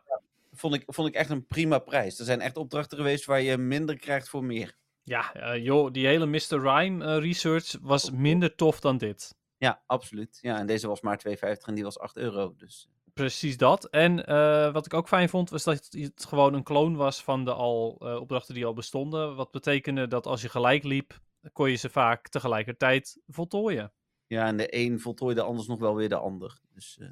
[0.51, 2.19] Vond ik, vond ik echt een prima prijs.
[2.19, 4.75] Er zijn echt opdrachten geweest waar je minder krijgt voor meer.
[5.03, 6.39] Ja, eh, joh, die hele Mr.
[6.61, 9.35] Rhyme eh, research was minder tof dan dit.
[9.57, 10.37] Ja, absoluut.
[10.41, 12.53] Ja, en deze was maar 2,50 en die was 8 euro.
[12.57, 13.85] Dus Precies dat.
[13.89, 17.45] En eh, wat ik ook fijn vond, was dat het gewoon een kloon was van
[17.45, 19.35] de al, eh, opdrachten die al bestonden.
[19.35, 21.19] Wat betekende dat als je gelijk liep,
[21.51, 23.93] kon je ze vaak tegelijkertijd voltooien.
[24.27, 26.59] ja, en de een voltooide anders nog wel weer de ander.
[26.73, 27.07] Dus eh,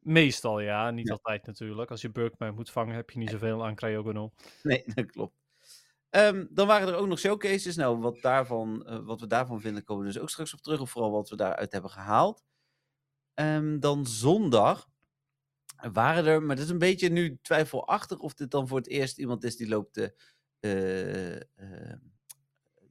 [0.00, 1.12] Meestal ja, niet Ja.
[1.12, 1.90] altijd natuurlijk.
[1.90, 4.32] Als je Burkman moet vangen, heb je niet zoveel aan Cryogonal.
[4.62, 5.43] nee, dat klopt.
[6.14, 7.76] Ehm, dan waren er ook nog showcases.
[7.76, 10.80] Nou, wat, daarvan, eh, wat we daarvan vinden, komen we dus ook straks op terug.
[10.80, 12.44] Of vooral wat we daaruit hebben gehaald.
[13.34, 14.88] Ehm, dan zondag
[15.92, 19.18] waren er, maar dat is een beetje nu twijfelachtig of dit dan voor het eerst
[19.18, 20.14] iemand is die loopt te,
[20.60, 21.96] eh, eh,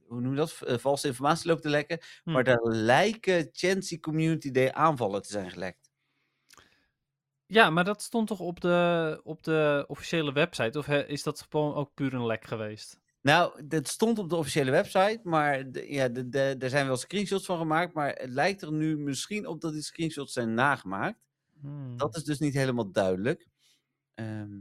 [0.06, 1.98] hoe noem je dat, Eh, valse informatie loopt te lekken.
[2.22, 2.32] Hm.
[2.32, 5.90] Maar daar lijken Chancy Community Day aanvallen te zijn gelekt.
[7.46, 10.78] Ja, maar dat stond toch op de, op de officiële website?
[10.78, 13.02] Of is dat gewoon ook puur een lek geweest?
[13.24, 16.96] Nou, dat stond op de officiële website, maar de, ja, de, de, er zijn wel
[16.96, 21.18] screenshots van gemaakt, maar het lijkt er nu misschien op dat die screenshots zijn nagemaakt.
[21.60, 21.96] Hmm.
[21.96, 23.48] Dat is dus niet helemaal duidelijk.
[24.14, 24.60] Ehm,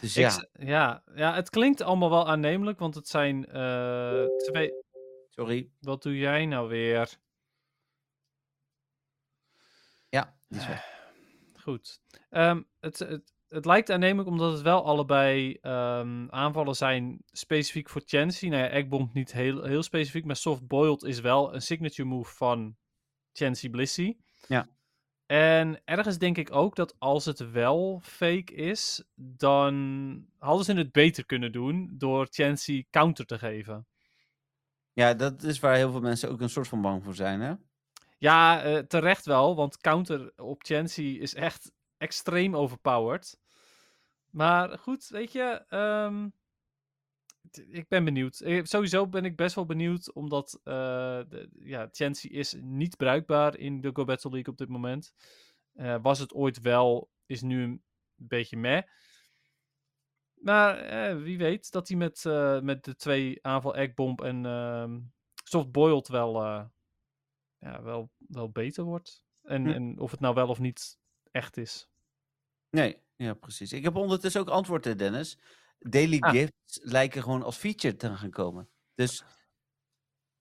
[0.00, 4.72] dus ja, ja, ja, het klinkt allemaal wel aannemelijk, want het zijn eh, twee...
[5.28, 5.70] sorry.
[5.80, 7.18] Wat doe jij nou weer?
[10.08, 11.10] Ja, die is weg.
[11.62, 12.00] Goed.
[12.30, 18.02] Ehm, het, het, het lijkt aannemelijk omdat het wel allebei ehm, aanvallen zijn specifiek voor
[18.04, 18.48] Chansey.
[18.48, 22.34] Nou ja, Eggbomb niet heel, heel specifiek, maar Soft Boiled is wel een signature move
[22.34, 22.76] van
[23.32, 24.16] Chansey Blissey.
[24.46, 24.68] Ja.
[25.26, 30.92] En ergens denk ik ook dat als het wel fake is, dan hadden ze het
[30.92, 33.86] beter kunnen doen door Chansey counter te geven.
[34.92, 37.54] Ja, dat is waar heel veel mensen ook een soort van bang voor zijn, hè?
[38.18, 43.40] Ja, eh, terecht wel, want counter op Chansey is echt extreem overpowered.
[44.30, 46.28] Maar goed, weet je, ehm,
[47.68, 48.40] ik ben benieuwd.
[48.40, 50.72] Eh, Sowieso ben ik best wel benieuwd, omdat eh
[51.28, 55.12] de, ja, Chansey is niet bruikbaar in de Go Battle League op dit moment.
[55.72, 57.82] Eh, was het ooit wel, is nu een
[58.14, 58.82] beetje meh.
[60.34, 62.24] Maar eh, wie weet dat hij met,
[62.62, 65.00] met de twee aanval Eggbomb en ehm
[65.44, 66.42] Soft Boiled wel,
[67.58, 69.24] ja, wel, wel beter wordt.
[69.42, 69.70] En, Hm.
[69.70, 70.98] en of het nou wel of niet
[71.30, 71.91] echt is.
[72.72, 73.72] Nee, ja, precies.
[73.72, 75.38] Ik heb ondertussen ook antwoord, eh, Dennis.
[75.78, 76.30] Daily Ah.
[76.30, 78.68] gifts lijken gewoon als feature te gaan komen.
[78.94, 79.24] Dus,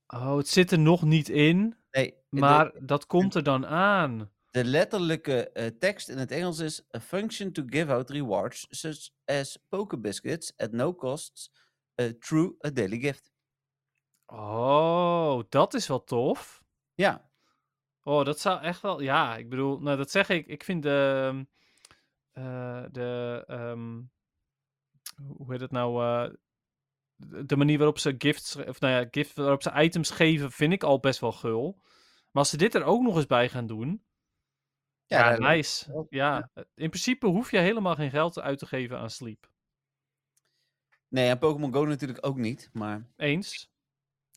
[0.08, 4.32] Oh, het zit er nog niet in, nee, de- maar dat komt er dan aan.
[4.50, 9.10] De letterlijke eh, tekst in het Engels is: A function to give out rewards, such
[9.26, 11.52] as poker biscuits at no cost,
[11.96, 13.32] eh, through a daily gift.
[14.26, 16.64] Oh, dat is wel tof.
[16.94, 17.30] Ja,
[18.04, 19.02] Oh, dat zou echt wel.
[19.02, 20.48] Ja, ik bedoel, nou, dat zeg ik.
[20.48, 21.28] Ik vind de.
[21.34, 21.44] ehm,
[22.46, 23.44] eh, de.
[23.48, 24.02] ehm,
[25.28, 26.04] hoe heet het nou?
[26.04, 26.34] eh,
[27.46, 28.56] de- manier waarop ze gifts.
[28.56, 31.80] Of nou ja, gift, waarop ze items geven, vind ik al best wel gul.
[32.32, 34.06] Maar als ze dit er ook nog eens bij gaan doen.
[35.06, 36.06] Ja, Ja, nice.
[36.10, 39.50] Ja, in principe hoef je helemaal geen geld uit te geven aan sleep.
[41.08, 42.70] nee, en Pokémon Go natuurlijk ook niet.
[42.74, 43.71] Maar Eens?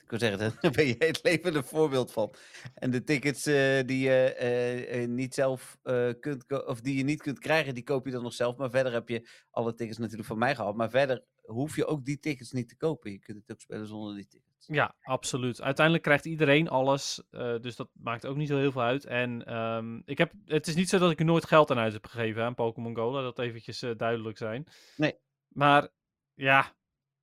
[0.05, 2.35] Ik wil zeggen, daar ben je het levende voorbeeld van.
[2.75, 7.05] En de tickets eh, die je eh, eh, niet zelf eh, kunt, of die je
[7.05, 8.57] niet kunt krijgen, die koop je dan nog zelf.
[8.57, 10.77] Maar verder heb je alle tickets natuurlijk van mij gehad.
[10.77, 13.11] Maar verder hoef je ook die tickets niet te kopen.
[13.11, 14.67] Je kunt het ook spelen zonder die tickets.
[14.67, 15.63] Ja, absoluut.
[15.63, 17.23] Uiteindelijk krijgt iedereen alles,
[17.61, 19.05] dus dat maakt ook niet zo heel veel uit.
[19.05, 21.93] En ehm, ik heb, het is niet zo dat ik er nooit geld aan uit
[21.93, 24.67] heb gegeven aan Pokémon Go, laat dat eventjes duidelijk zijn.
[24.97, 25.19] Nee.
[25.49, 25.89] Maar
[26.35, 26.73] ja,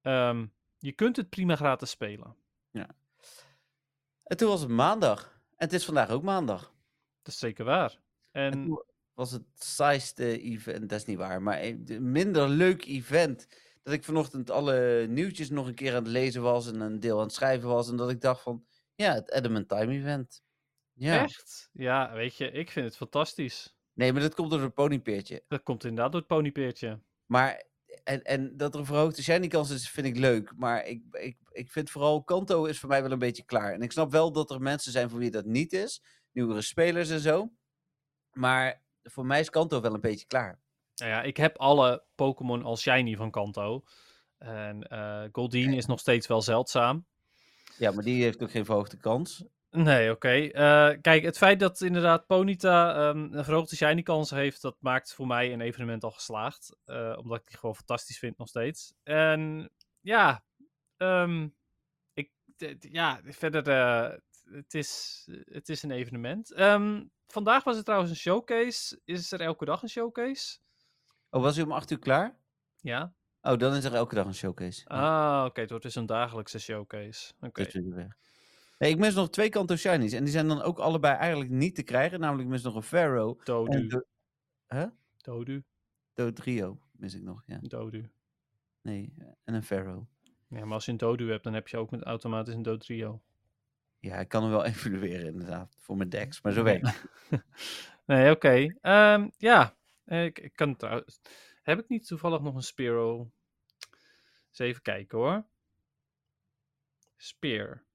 [0.01, 0.45] ehm,
[0.77, 2.35] je kunt het prima gratis spelen.
[4.31, 5.23] En toen was het maandag.
[5.55, 6.73] En het is vandaag ook maandag.
[7.21, 7.99] Dat is zeker waar.
[8.31, 12.85] En En toen was het saaiste event, dat is niet waar, maar een minder leuk
[12.85, 13.47] event.
[13.83, 17.17] Dat ik vanochtend alle nieuwtjes nog een keer aan het lezen was en een deel
[17.17, 17.89] aan het schrijven was.
[17.89, 20.43] En dat ik dacht van, ja, het Element Time event.
[20.93, 21.23] Ja.
[21.23, 23.75] echt, ja, weet je, ik vind het fantastisch.
[23.93, 25.43] Nee, maar dat komt door het ponypeertje.
[25.47, 26.99] Dat komt inderdaad door het ponypeertje.
[27.25, 27.63] Maar,
[28.03, 30.53] en, en dat er een verhoogde shiny kans is, vind ik leuk.
[30.55, 33.73] Maar ik, ik, ik vind vooral, Kanto is voor mij wel een beetje klaar.
[33.73, 36.03] En ik snap wel dat er mensen zijn voor wie dat niet is.
[36.31, 37.51] Nieuwere spelers en zo.
[38.31, 40.59] Maar voor mij is Kanto wel een beetje klaar.
[40.95, 43.83] Nou ja, ik heb alle Pokémon al shiny van Kanto.
[44.37, 44.87] En
[45.31, 47.05] Goldeen is nog steeds wel zeldzaam.
[47.77, 49.43] Ja, maar die heeft ook geen verhoogde kans.
[49.71, 50.29] Nee, oké.
[50.29, 55.13] Eh, kijk, het feit dat inderdaad Ponyta ehm, een verhoogde shiny kans heeft, dat maakt
[55.13, 56.75] voor mij een evenement al geslaagd.
[56.85, 58.93] Eh, omdat ik die gewoon fantastisch vind nog steeds.
[59.03, 60.43] En ja,
[60.97, 61.47] ehm,
[62.13, 62.31] ik,
[62.79, 64.17] ja verder, eh,
[64.53, 66.51] het, is, het is een evenement.
[66.51, 68.99] Ehm, vandaag was het trouwens een showcase.
[69.05, 70.57] Is er elke dag een showcase?
[71.29, 72.37] Oh, was hij om 8 uur klaar?
[72.81, 73.13] Ja.
[73.41, 74.87] Oh, dan is er elke dag een showcase.
[74.87, 75.61] Ah, oké.
[75.61, 77.33] het wordt dus een dagelijkse showcase.
[77.41, 77.67] Oké.
[77.89, 78.17] weg.
[78.81, 80.13] Nee, ik mis nog twee Kanto Shinies.
[80.13, 82.19] En die zijn dan ook allebei eigenlijk niet te krijgen.
[82.19, 83.87] Namelijk, ik mis nog een Pharaoh en Dodu.
[84.67, 84.91] de,
[85.21, 85.63] Dodu.
[86.13, 86.81] Dodrio.
[86.91, 87.59] Mis ik nog, ja.
[87.61, 88.09] Dodu.
[88.81, 89.13] Nee,
[89.43, 90.05] en een Pharaoh.
[90.47, 93.21] Ja, maar als je een Dodu hebt, dan heb je ook met automatisch een Dodrio.
[93.99, 95.75] Ja, ik kan hem wel evalueren inderdaad.
[95.79, 96.41] Voor mijn decks.
[96.41, 97.05] Maar zo werkt het.
[98.05, 98.75] Nee, oké.
[98.81, 101.21] Ehm, ja, eh, ik, ik kan trouwens.
[101.61, 103.27] Heb ik niet toevallig nog een Spearow?
[104.49, 105.45] Eens even kijken hoor.
[107.17, 107.89] Spear.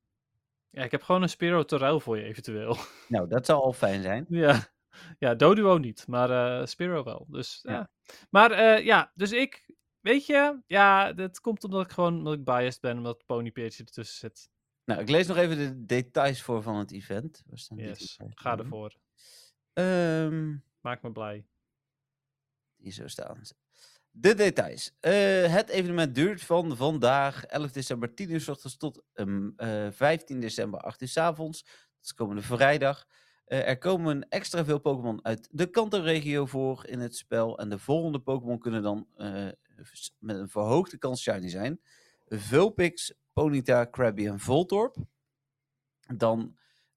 [0.77, 2.77] Ja, ik heb gewoon een Spearow te ruil voor je eventueel.
[3.09, 4.27] Nou, dat zou al fijn zijn.
[4.29, 4.69] ja.
[5.19, 7.27] ja, Doduo niet, maar eh Spearow wel.
[7.29, 7.73] Dus ja.
[7.73, 7.91] Ja.
[8.31, 12.45] Maar eh, ja, dus ik, weet je, ja, dat komt omdat ik gewoon omdat ik
[12.45, 14.51] biased ben, omdat ponypeertje ertussen zit.
[14.85, 17.43] Nou, ik lees nog even de details voor van het event.
[17.77, 18.95] Yes, ga ervoor.
[19.73, 21.47] Ehm, Maak me blij.
[22.77, 23.55] Hier zo staan ze.
[24.19, 24.97] De details.
[25.01, 25.13] Eh,
[25.53, 30.41] het evenement duurt van vandaag 11 december 10 uur s ochtends tot ehm, eh, 15
[30.41, 31.63] december 8 uur s avonds.
[31.63, 33.07] Dat is komende vrijdag.
[33.45, 37.59] Eh, er komen extra veel Pokémon uit de Kanto-regio voor in het spel.
[37.59, 39.49] En de volgende Pokémon kunnen dan eh,
[40.19, 41.81] met een verhoogde kans shiny zijn.
[42.27, 44.97] Vulpix, Ponyta, Krabby en Voltorb.
[46.17, 46.57] Dan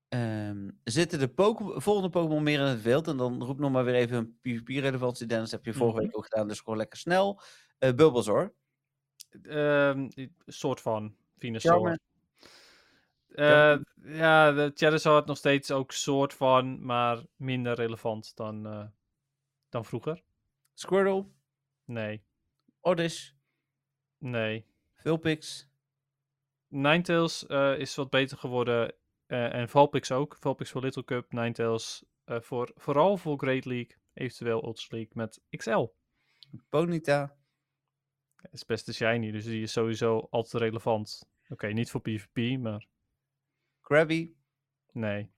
[0.09, 3.07] ehm, zitten de Pokémon- volgende Pokémon meer in het wild.
[3.07, 5.27] En dan roep nog maar weer even een PvP-relevantie.
[5.27, 6.05] Dennis, heb je vorige Mhm.
[6.05, 7.41] week ook gedaan, dus gewoon lekker snel.
[7.79, 8.53] Eh Bulbasaur.
[9.41, 11.73] Een soort van Venusaur.
[11.73, 11.99] Charmander.
[13.27, 18.85] Eh, ja, de Charizard nog steeds ook soort van, maar minder relevant dan, eh,
[19.69, 20.23] dan vroeger.
[20.73, 21.25] Squirtle,
[21.85, 22.23] Nee,
[22.81, 23.31] Oddish,
[24.19, 24.65] nee.
[24.95, 25.69] Vulpix.
[26.71, 28.93] Ninetales eh is wat beter geworden.
[29.29, 30.37] Eh, en Vulpix ook.
[30.39, 33.97] Vulpix voor Little Cup, Ninetales eh voor, vooral voor Great League.
[34.13, 35.85] Eventueel Ultra League met XL.
[36.69, 37.35] Ponyta,
[38.51, 41.29] is best een shiny, dus die is sowieso altijd relevant.
[41.49, 42.87] Oké, niet voor PvP, maar
[43.81, 44.33] Krabby,
[44.91, 45.31] nee,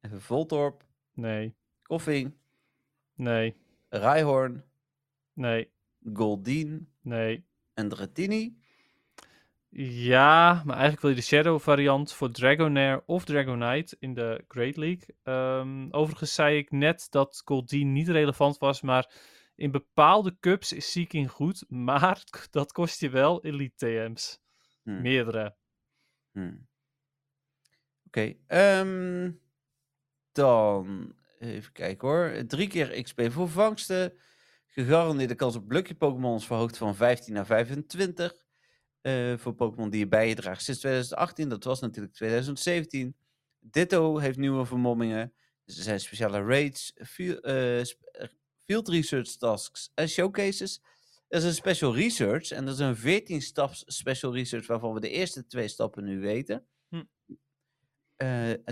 [0.00, 2.36] even Voltorb, nee, Koffing,
[3.14, 3.56] nee,
[3.88, 4.64] Rhyhorn,
[5.32, 5.72] nee,
[6.12, 7.46] Goldeen nee.
[7.74, 8.62] en Dratini.
[9.76, 14.76] Ja, maar eigenlijk wil je de Shadow variant voor Dragonair of Dragonite in de Great
[14.76, 15.16] League.
[15.22, 19.12] Ehm, overigens zei ik net dat Goldeen niet relevant was, maar
[19.54, 24.40] in bepaalde cups is Seeking goed, maar dat kost je wel Elite TM's.
[24.82, 25.00] Hmm.
[25.00, 25.56] Meerdere.
[26.30, 26.66] Hmm.
[28.06, 29.32] Oké, ehm,
[30.32, 32.44] dan even kijken hoor.
[32.46, 34.12] Drie keer XP voor vangsten.
[34.66, 38.43] Gegarandeerde kans op lucky Pokémon is verhoogd van 15 naar 25.
[39.04, 41.48] Eh, voor Pokémon die je bij je draagt sinds 2018.
[41.48, 43.16] Dat was natuurlijk 2017.
[43.60, 45.32] Ditto heeft nieuwe vermommingen.
[45.64, 47.86] Dus er zijn speciale raids, field, eh, eh,
[48.64, 50.82] field research tasks en showcases.
[51.28, 55.00] Er is een special research en er is een 14 staps special research waarvan we
[55.00, 56.66] de eerste twee stappen nu weten.
[56.88, 57.04] Hm.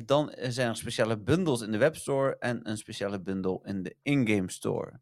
[0.04, 4.50] Dan zijn er speciale bundles in de webstore en een speciale bundle in de in-game
[4.50, 5.00] store.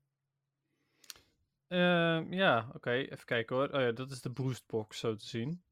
[1.70, 3.68] Ehm, ja, oké, even kijken hoor.
[3.68, 5.62] Oh ja, dat is de boostbox zo te zien.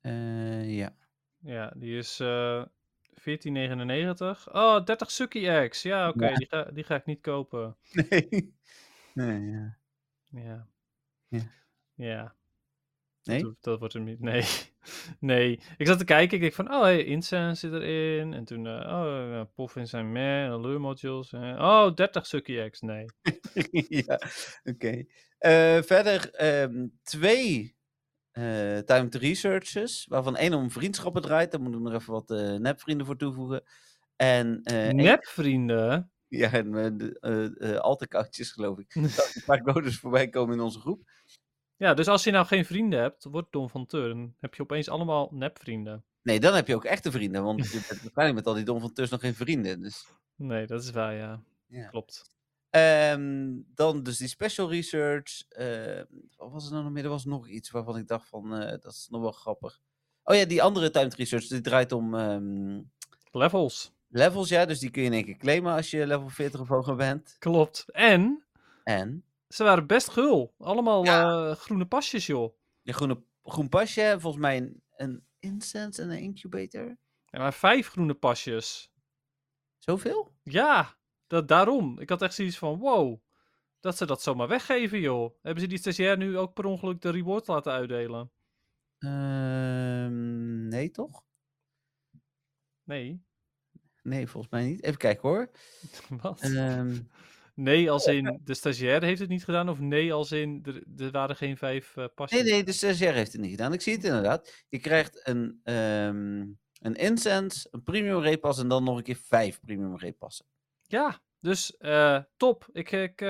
[0.00, 0.96] Eh, ja.
[1.38, 2.64] Ja, die is eh
[3.14, 4.48] 14,99.
[4.52, 5.82] Oh, 30 Sucky Eggs.
[5.82, 6.34] Ja, oké, Ja.
[6.34, 7.76] die, ga, die ga ik niet kopen.
[9.14, 9.40] Nee.
[9.40, 9.78] nee ja.
[10.30, 10.68] Ja.
[11.28, 11.40] Ja.
[11.94, 12.34] Ja.
[13.22, 13.42] Nee?
[13.42, 14.20] Dat, dat wordt hem niet.
[14.20, 14.42] Nee.
[15.20, 15.60] Nee.
[15.76, 16.34] Ik zat te kijken.
[16.36, 18.34] Ik denk van, oh, hey, Incense zit erin.
[18.34, 20.50] En toen, eh, oh, ja, Poffin zijn meh.
[20.50, 21.32] Allure modules.
[21.32, 22.80] eh, oh, 30 Sucky Eggs.
[22.80, 23.04] Nee.
[24.06, 24.20] ja,
[24.64, 25.04] oké.
[25.38, 27.74] Eh, verder ehm, twee
[28.30, 31.50] eh timed researches, waarvan één om vriendschappen draait.
[31.50, 33.62] Daar moet ik nog even wat eh, nepvrienden voor toevoegen.
[34.16, 36.10] En eh, Nepvrienden.
[36.28, 37.10] ja, en eh,
[37.44, 38.92] eh, eh, alt-accountjes geloof ik.
[39.08, 41.02] Zag een paar codes voorbij komen in onze groep.
[41.80, 44.34] Ja, dus als je nou geen vrienden hebt, wordt Don van Turn.
[44.40, 46.04] Heb je opeens allemaal nepvrienden.
[46.22, 48.80] Nee, dan heb je ook echte vrienden, want je bent waarschijnlijk met al die Don
[48.80, 49.80] van Tus nog geen vrienden.
[49.82, 50.06] Dus.
[50.36, 51.42] Nee, dat is waar, ja.
[51.66, 51.86] Ja.
[51.88, 52.30] Klopt.
[52.70, 55.42] Ehm, dan dus die special research.
[55.48, 56.04] ehm,
[56.36, 57.04] wat was er nou nog meer?
[57.04, 59.80] Er was nog iets waarvan ik dacht van, eh, dat is nog wel grappig.
[60.24, 62.80] Oh ja, die andere timed research, die draait om ehm,
[63.32, 63.92] Levels.
[64.08, 64.64] levels, ja.
[64.64, 67.36] Dus die kun je in één keer claimen als je level 40 of hoger bent.
[67.38, 67.84] Klopt.
[67.92, 68.44] En
[68.84, 70.54] En ze waren best gul.
[70.58, 71.48] Allemaal Ja.
[71.50, 72.54] eh, groene pasjes, joh.
[72.82, 76.96] je groene, groen pasje, volgens mij een, een incense en een incubator.
[77.26, 78.92] Ja, maar vijf groene pasjes.
[79.78, 80.32] Zoveel?
[80.42, 81.98] Ja, dat, daarom.
[81.98, 83.20] Ik had echt zoiets van, wow.
[83.80, 85.34] Dat ze dat zomaar weggeven, joh.
[85.42, 88.30] Hebben ze die stagiair nu ook per ongeluk de reward laten uitdelen?
[88.98, 91.24] Ehm, nee, toch?
[92.84, 93.24] Nee.
[94.02, 94.82] Nee, volgens mij niet.
[94.82, 95.50] Even kijken hoor.
[96.22, 96.40] Wat?
[96.40, 96.98] Ehm,
[97.62, 99.68] Nee, als in de stagiair heeft het niet gedaan?
[99.68, 102.42] Of nee, als in er, er waren geen vijf eh, pasjes?
[102.42, 103.72] Nee, nee, de stagiair heeft het niet gedaan.
[103.72, 104.64] Ik zie het inderdaad.
[104.68, 106.46] Je krijgt een, ehm
[106.80, 110.46] een incense, een premium repas en dan nog een keer vijf premium repassen.
[110.82, 112.68] Ja, dus eh, top.
[112.72, 113.28] Ik, ik eh,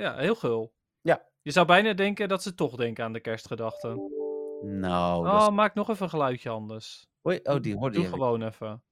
[0.00, 0.74] ja, heel gul.
[1.00, 1.26] Ja.
[1.40, 4.10] Je zou bijna denken dat ze toch denken aan de kerstgedachten.
[4.62, 5.54] Nou, Oh, is...
[5.54, 7.06] maak nog even een geluidje anders.
[7.20, 8.10] Hoi, oh, die hoorde Doe je.
[8.12, 8.82] gewoon even.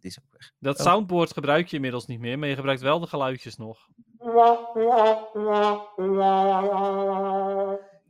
[0.00, 0.52] Die is ook weg.
[0.58, 0.84] Dat Oh.
[0.84, 3.88] soundboard gebruik je inmiddels niet meer, maar je gebruikt wel de geluidjes nog.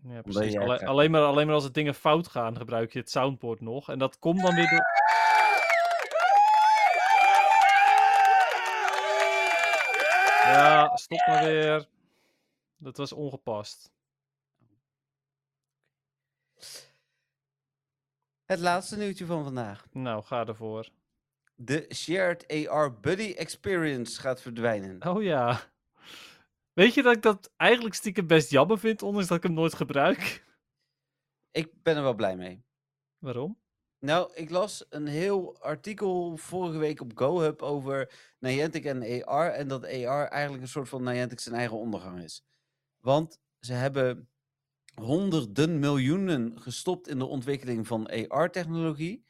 [0.03, 0.57] Ja, precies.
[0.57, 3.89] Alle- alleen, maar, alleen maar als het dingen fout gaan, gebruik je het soundboard nog.
[3.91, 4.87] En dat komt dan weer door...
[10.45, 11.89] Ja, stop maar weer.
[12.77, 13.91] Dat was ongepast.
[18.45, 19.87] Het laatste nieuwtje van vandaag.
[19.93, 20.89] Nou, ga ervoor.
[21.61, 25.07] De Shared AR Buddy Experience gaat verdwijnen.
[25.07, 25.61] Oh ja.
[26.73, 29.75] Weet je dat ik dat eigenlijk stiekem best jammer vind, ondanks dat ik hem nooit
[29.75, 30.45] gebruik?
[31.51, 32.65] Ik ben er wel blij mee.
[33.19, 33.59] Waarom?
[33.99, 39.51] Nou, ik las een heel artikel vorige week op GoHub over Niantic en AR.
[39.51, 42.45] En dat AR eigenlijk een soort van Niantic zijn eigen ondergang is.
[43.01, 44.29] Want ze hebben
[44.95, 49.25] honderden miljoenen gestopt in de ontwikkeling van AR-technologie.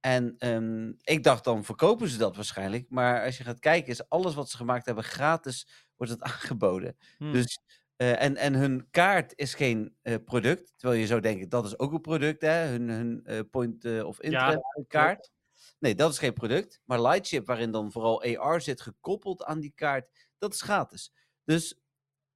[0.00, 2.86] En ehm, ik dacht dan verkopen ze dat waarschijnlijk.
[2.90, 6.96] Maar als je gaat kijken, is alles wat ze gemaakt hebben gratis, wordt het aangeboden.
[7.18, 7.32] Hm.
[7.32, 7.58] Dus
[7.98, 10.72] Eh, en, en hun kaart is geen eh, product.
[10.76, 12.66] Terwijl je zou denken, dat is ook een product, hè?
[12.66, 15.30] Hun, hun eh, point of interest kaart.
[15.78, 16.80] Nee, dat is geen product.
[16.84, 21.12] Maar Lightship, waarin dan vooral AR zit gekoppeld aan die kaart, dat is gratis.
[21.44, 21.80] Dus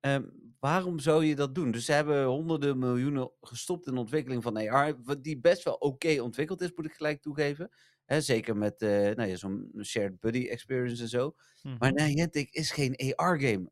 [0.00, 0.24] ehm,
[0.62, 1.70] waarom zou je dat doen?
[1.70, 5.74] Dus ze hebben honderden miljoenen gestopt in de ontwikkeling van AR, wat die best wel
[5.74, 7.70] oké ontwikkeld is, moet ik gelijk toegeven.
[8.06, 11.34] Zeker met eh, nou ja, zo'n shared buddy experience en zo.
[11.62, 11.76] Mhm.
[11.78, 13.70] Maar Niantic is geen AR-game.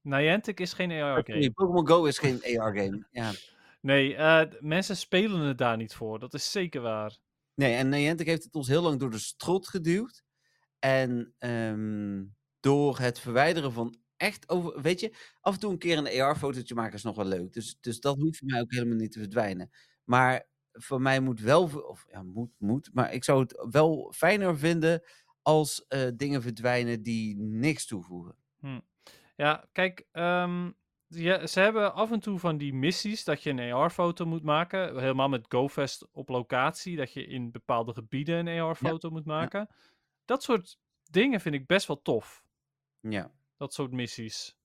[0.00, 1.50] Niantic is geen AR-game.
[1.50, 3.06] Pokémon Go is geen AR-game.
[3.10, 3.32] Ja.
[3.80, 6.18] Nee, eh, mensen spelen het daar niet voor.
[6.18, 7.18] Dat is zeker waar.
[7.54, 10.24] Nee, en Niantic heeft het ons heel lang door de strot geduwd.
[10.78, 12.24] En ehm,
[12.60, 14.80] door het verwijderen van echt over...
[14.82, 17.52] Weet je, af en toe een keer een AR-fotootje maken is nog wel leuk.
[17.52, 19.70] Dus, dus dat hoeft voor mij ook helemaal niet te verdwijnen.
[20.04, 21.62] Maar voor mij moet wel...
[21.64, 22.90] Of ja, moet, moet.
[22.92, 25.02] Maar ik zou het wel fijner vinden
[25.42, 28.34] als eh, dingen verdwijnen die niks toevoegen.
[29.36, 30.06] Ja, kijk,
[31.06, 34.98] ja, ze hebben af en toe van die missies dat je een AR-foto moet maken.
[34.98, 39.68] Helemaal met GoFest op locatie, dat je in bepaalde gebieden een AR-foto moet maken.
[40.24, 40.78] Dat soort
[41.10, 42.44] dingen vind ik best wel tof.
[43.00, 43.30] Ja.
[43.60, 44.56] Dat soort missies.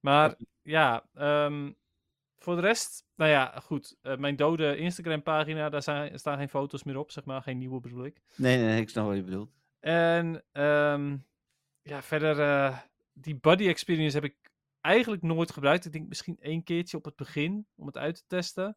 [0.00, 1.72] Maar ja, ehm,
[2.36, 3.96] voor de rest, nou ja, goed.
[4.02, 7.42] eh, mijn dode Instagram-pagina, daar zijn, staan geen foto's meer op, zeg maar.
[7.42, 8.20] Geen nieuwe bedoel ik.
[8.36, 9.52] Nee, nee, ik snap wat je bedoelt.
[9.80, 11.16] En ehm,
[11.82, 12.78] ja, verder, eh,
[13.12, 14.36] die body experience heb ik
[14.80, 15.84] eigenlijk nooit gebruikt.
[15.84, 18.76] Ik denk misschien één keertje op het begin om het uit te testen.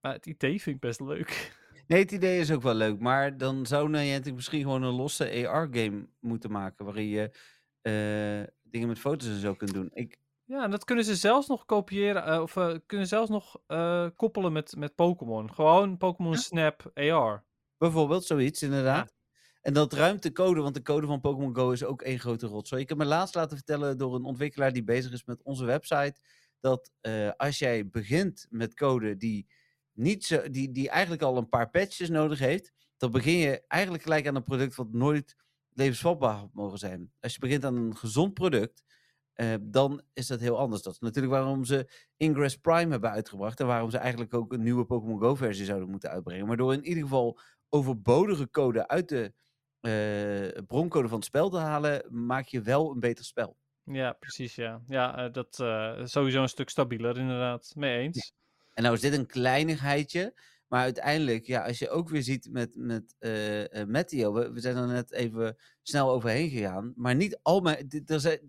[0.00, 1.30] Maar het idee vind ik best leuk.
[1.88, 3.00] Nee, het idee is ook wel leuk.
[3.00, 6.84] Maar dan zou Niantic misschien gewoon een losse AR-game moeten maken.
[6.84, 7.30] Waarin je
[7.80, 9.90] eh, dingen met foto's en zo kunt doen.
[9.92, 13.56] Ik, Ja, en dat kunnen ze zelfs nog kopiëren, eh, of eh, kunnen zelfs nog
[14.16, 15.54] koppelen met, met Pokémon.
[15.54, 17.44] Gewoon Pokémon Snap AR.
[17.78, 19.14] bijvoorbeeld zoiets, inderdaad.
[19.60, 22.46] En dat ruimt de code, want de code van Pokémon Go is ook één grote
[22.46, 22.82] rotzooi.
[22.82, 26.20] Ik heb me laatst laten vertellen door een ontwikkelaar die bezig is met onze website.
[26.60, 26.90] Dat
[27.36, 29.46] als jij begint met code die,
[29.98, 32.72] niet zo, die, die eigenlijk al een paar patches nodig heeft.
[32.96, 35.36] Dan begin je eigenlijk gelijk aan een product wat nooit
[35.72, 37.12] levensvatbaar had mogen zijn.
[37.20, 38.82] Als je begint aan een gezond product,
[39.32, 40.82] eh, dan is dat heel anders.
[40.82, 43.60] Dat is natuurlijk waarom ze Ingress Prime hebben uitgebracht.
[43.60, 46.46] En waarom ze eigenlijk ook een nieuwe Pokémon Go versie zouden moeten uitbrengen.
[46.46, 47.38] Maar door in ieder geval
[47.68, 49.32] overbodige code uit de
[49.80, 53.56] eh, broncode van het spel te halen, maak je wel een beter spel.
[53.82, 54.82] Ja, precies, ja.
[54.86, 55.54] Ja, eh, dat
[56.10, 57.72] sowieso een stuk stabieler, inderdaad.
[57.76, 58.32] Mee eens.
[58.78, 60.34] En nou is dit een kleinigheidje.
[60.68, 64.60] Maar uiteindelijk, ja, als je ook weer ziet met, met eh eh, Matteo, we, we
[64.60, 66.92] zijn er net even snel overheen gegaan.
[66.96, 68.02] Maar niet al mijn.
[68.06, 68.40] Er zijn,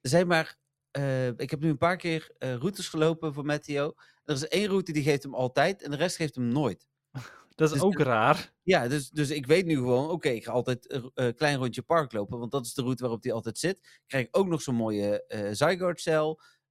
[0.00, 0.56] er zijn maar.
[0.90, 3.92] eh, ik heb nu een paar keer routes gelopen voor Matteo.
[4.24, 6.86] Er is één route die geeft hem altijd en de rest geeft hem nooit.
[7.54, 8.52] Dat is Dus ook raar.
[8.62, 12.12] Ja, dus, dus ik weet nu gewoon, oké, ik ga altijd een klein rondje park
[12.12, 14.00] lopen, want dat is de route waarop hij altijd zit.
[14.06, 16.40] Krijg ik ook nog zo'n mooie eh Zygarde cel.
[16.40, 16.61] Eh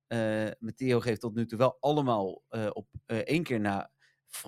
[0.60, 3.92] Matteo geeft tot nu toe wel allemaal eh, op eh, één keer na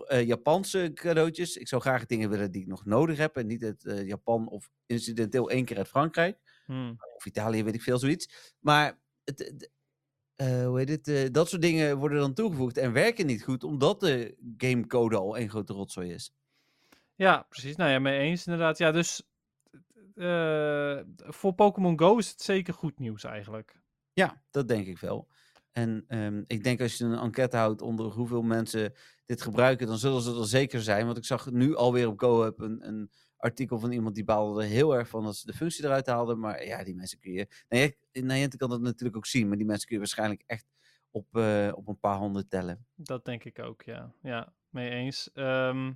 [0.08, 1.58] eh, Japanse cadeautjes.
[1.58, 4.48] Ik zou graag dingen willen die ik nog nodig heb en niet uit eh, Japan
[4.48, 6.40] of incidenteel één keer uit Frankrijk.
[6.66, 6.94] Hm.
[7.16, 8.54] Of Italië, weet ik veel, zoiets.
[8.60, 9.72] Maar het, het-
[10.36, 13.64] eh, hoe heet het, eh, dat soort dingen worden dan toegevoegd en werken niet goed,
[13.64, 16.34] omdat de gamecode al één grote rotzooi is.
[17.16, 17.76] Ja, precies.
[17.76, 18.78] Nou ja, mee eens inderdaad.
[18.78, 19.24] Ja, dus
[20.16, 23.82] eh, voor Pokémon Go is het zeker goed nieuws eigenlijk.
[24.14, 25.28] Ja, dat denk ik wel.
[25.74, 28.94] En ehm, ik denk als je een enquête houdt onder hoeveel mensen
[29.26, 31.06] dit gebruiken, dan zullen ze er zeker zijn.
[31.06, 34.70] Want ik zag nu alweer op GoHub een, een artikel van iemand die baalde er
[34.70, 36.40] heel erg van dat ze de functie eruit haalden.
[36.40, 37.48] Maar ja, die mensen kun je...
[37.70, 40.66] Nee, Niantic kan dat natuurlijk ook zien, maar die mensen kun je waarschijnlijk echt
[41.12, 42.86] op, eh, op een paar handen tellen.
[42.96, 44.14] Dat denk ik ook, ja.
[44.22, 45.32] Ja, mee eens.
[45.34, 45.92] Ehm,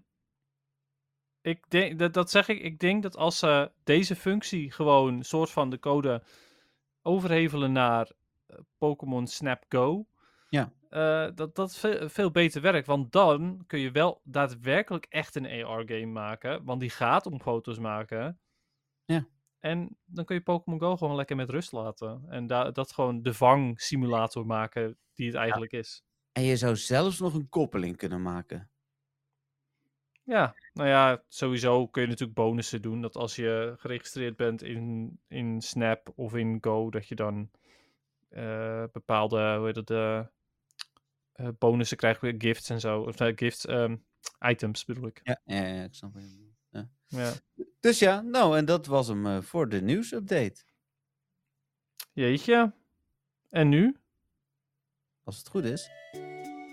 [1.41, 5.49] ik denk, dat, dat zeg ik, ik denk dat als ze deze functie gewoon soort
[5.49, 6.23] van de code
[7.01, 8.11] overhevelen naar
[8.77, 10.07] Pokémon Snap Go,
[10.49, 10.71] Ja.
[10.89, 12.87] eh, dat dat veel, veel beter werkt.
[12.87, 17.79] Want dan kun je wel daadwerkelijk echt een AR-game maken, want die gaat om foto's
[17.79, 18.39] maken.
[19.05, 19.27] Ja.
[19.59, 22.23] En dan kun je Pokémon Go gewoon lekker met rust laten.
[22.29, 26.03] En da dat gewoon de vang-simulator maken die het eigenlijk is.
[26.31, 28.69] En je zou zelfs nog een koppeling kunnen maken.
[30.23, 33.01] Ja, nou ja, sowieso kun je natuurlijk bonussen doen.
[33.01, 37.49] Dat als je geregistreerd bent in, in Snap of in Go, dat je dan
[38.29, 40.25] eh, bepaalde, hoe heet het, eh,
[41.31, 43.01] eh, bonussen krijgt, gifts en zo.
[43.01, 43.95] Of nee, gifts, ehm,
[44.39, 45.19] items bedoel ik.
[45.23, 46.55] Ja, ja, ja ik snap bedoelt.
[46.69, 46.89] Ja.
[47.07, 47.33] Ja.
[47.79, 50.63] Dus ja, nou, en dat was hem eh, voor de nieuwsupdate.
[52.13, 52.73] Jeetje.
[53.49, 53.97] En nu?
[55.23, 55.89] Als het goed is,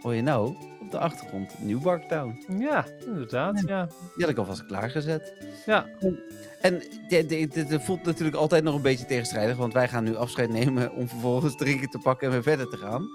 [0.01, 1.55] hoor je nou op de achtergrond.
[1.59, 2.45] New Barktown.
[2.59, 3.62] Ja, inderdaad.
[3.66, 3.87] Ja.
[3.87, 5.32] Die had ik alvast klaargezet.
[5.66, 5.87] Ja.
[6.61, 10.93] En dit voelt natuurlijk altijd nog een beetje tegenstrijdig, want wij gaan nu afscheid nemen
[10.93, 13.09] om vervolgens drinken te pakken en weer verder te gaan.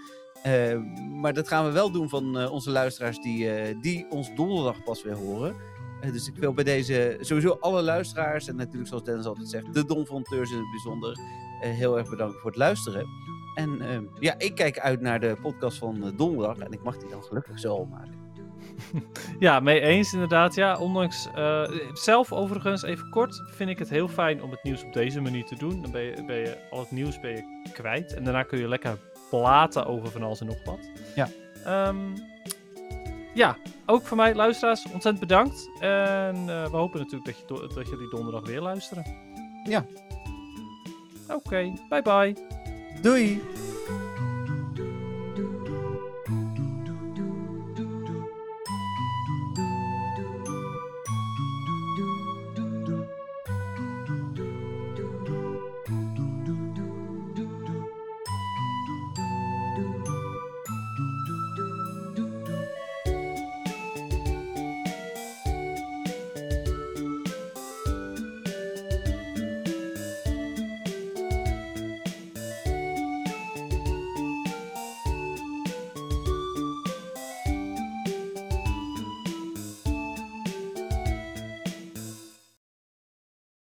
[0.43, 0.79] Eh,
[1.21, 4.83] maar dat gaan we wel doen van eh, onze luisteraars die, eh, die ons donderdag
[4.83, 5.55] pas weer horen.
[6.01, 9.73] Eh, dus ik wil bij deze sowieso alle luisteraars en natuurlijk zoals Dennis altijd zegt,
[9.73, 11.19] de Donfronteurs in het bijzonder,
[11.61, 13.07] eh, heel erg bedanken voor het luisteren.
[13.59, 16.97] En eh, ja, ik kijk uit naar de podcast van eh, donderdag en ik mag
[16.97, 18.17] die dan gelukkig zo maken.
[19.39, 20.55] Ja, mee eens inderdaad.
[20.55, 21.29] Ja, ondanks.
[21.35, 25.21] eh, zelf overigens, even kort, vind ik het heel fijn om het nieuws op deze
[25.21, 25.81] manier te doen.
[25.81, 27.43] Dan ben je, ben je al het nieuws ben je
[27.73, 28.13] kwijt.
[28.13, 28.97] En daarna kun je lekker
[29.29, 30.91] praten over van alles en nog wat.
[31.15, 31.27] Ja.
[31.65, 31.97] Ehm,
[33.33, 35.69] ja, ook voor mij, luisteraars, ontzettend bedankt.
[35.79, 39.05] En eh, we hopen natuurlijk dat, je dat jullie donderdag weer luisteren.
[39.63, 39.85] Ja.
[41.27, 42.58] Oké, bye bye.
[43.01, 43.41] Doei!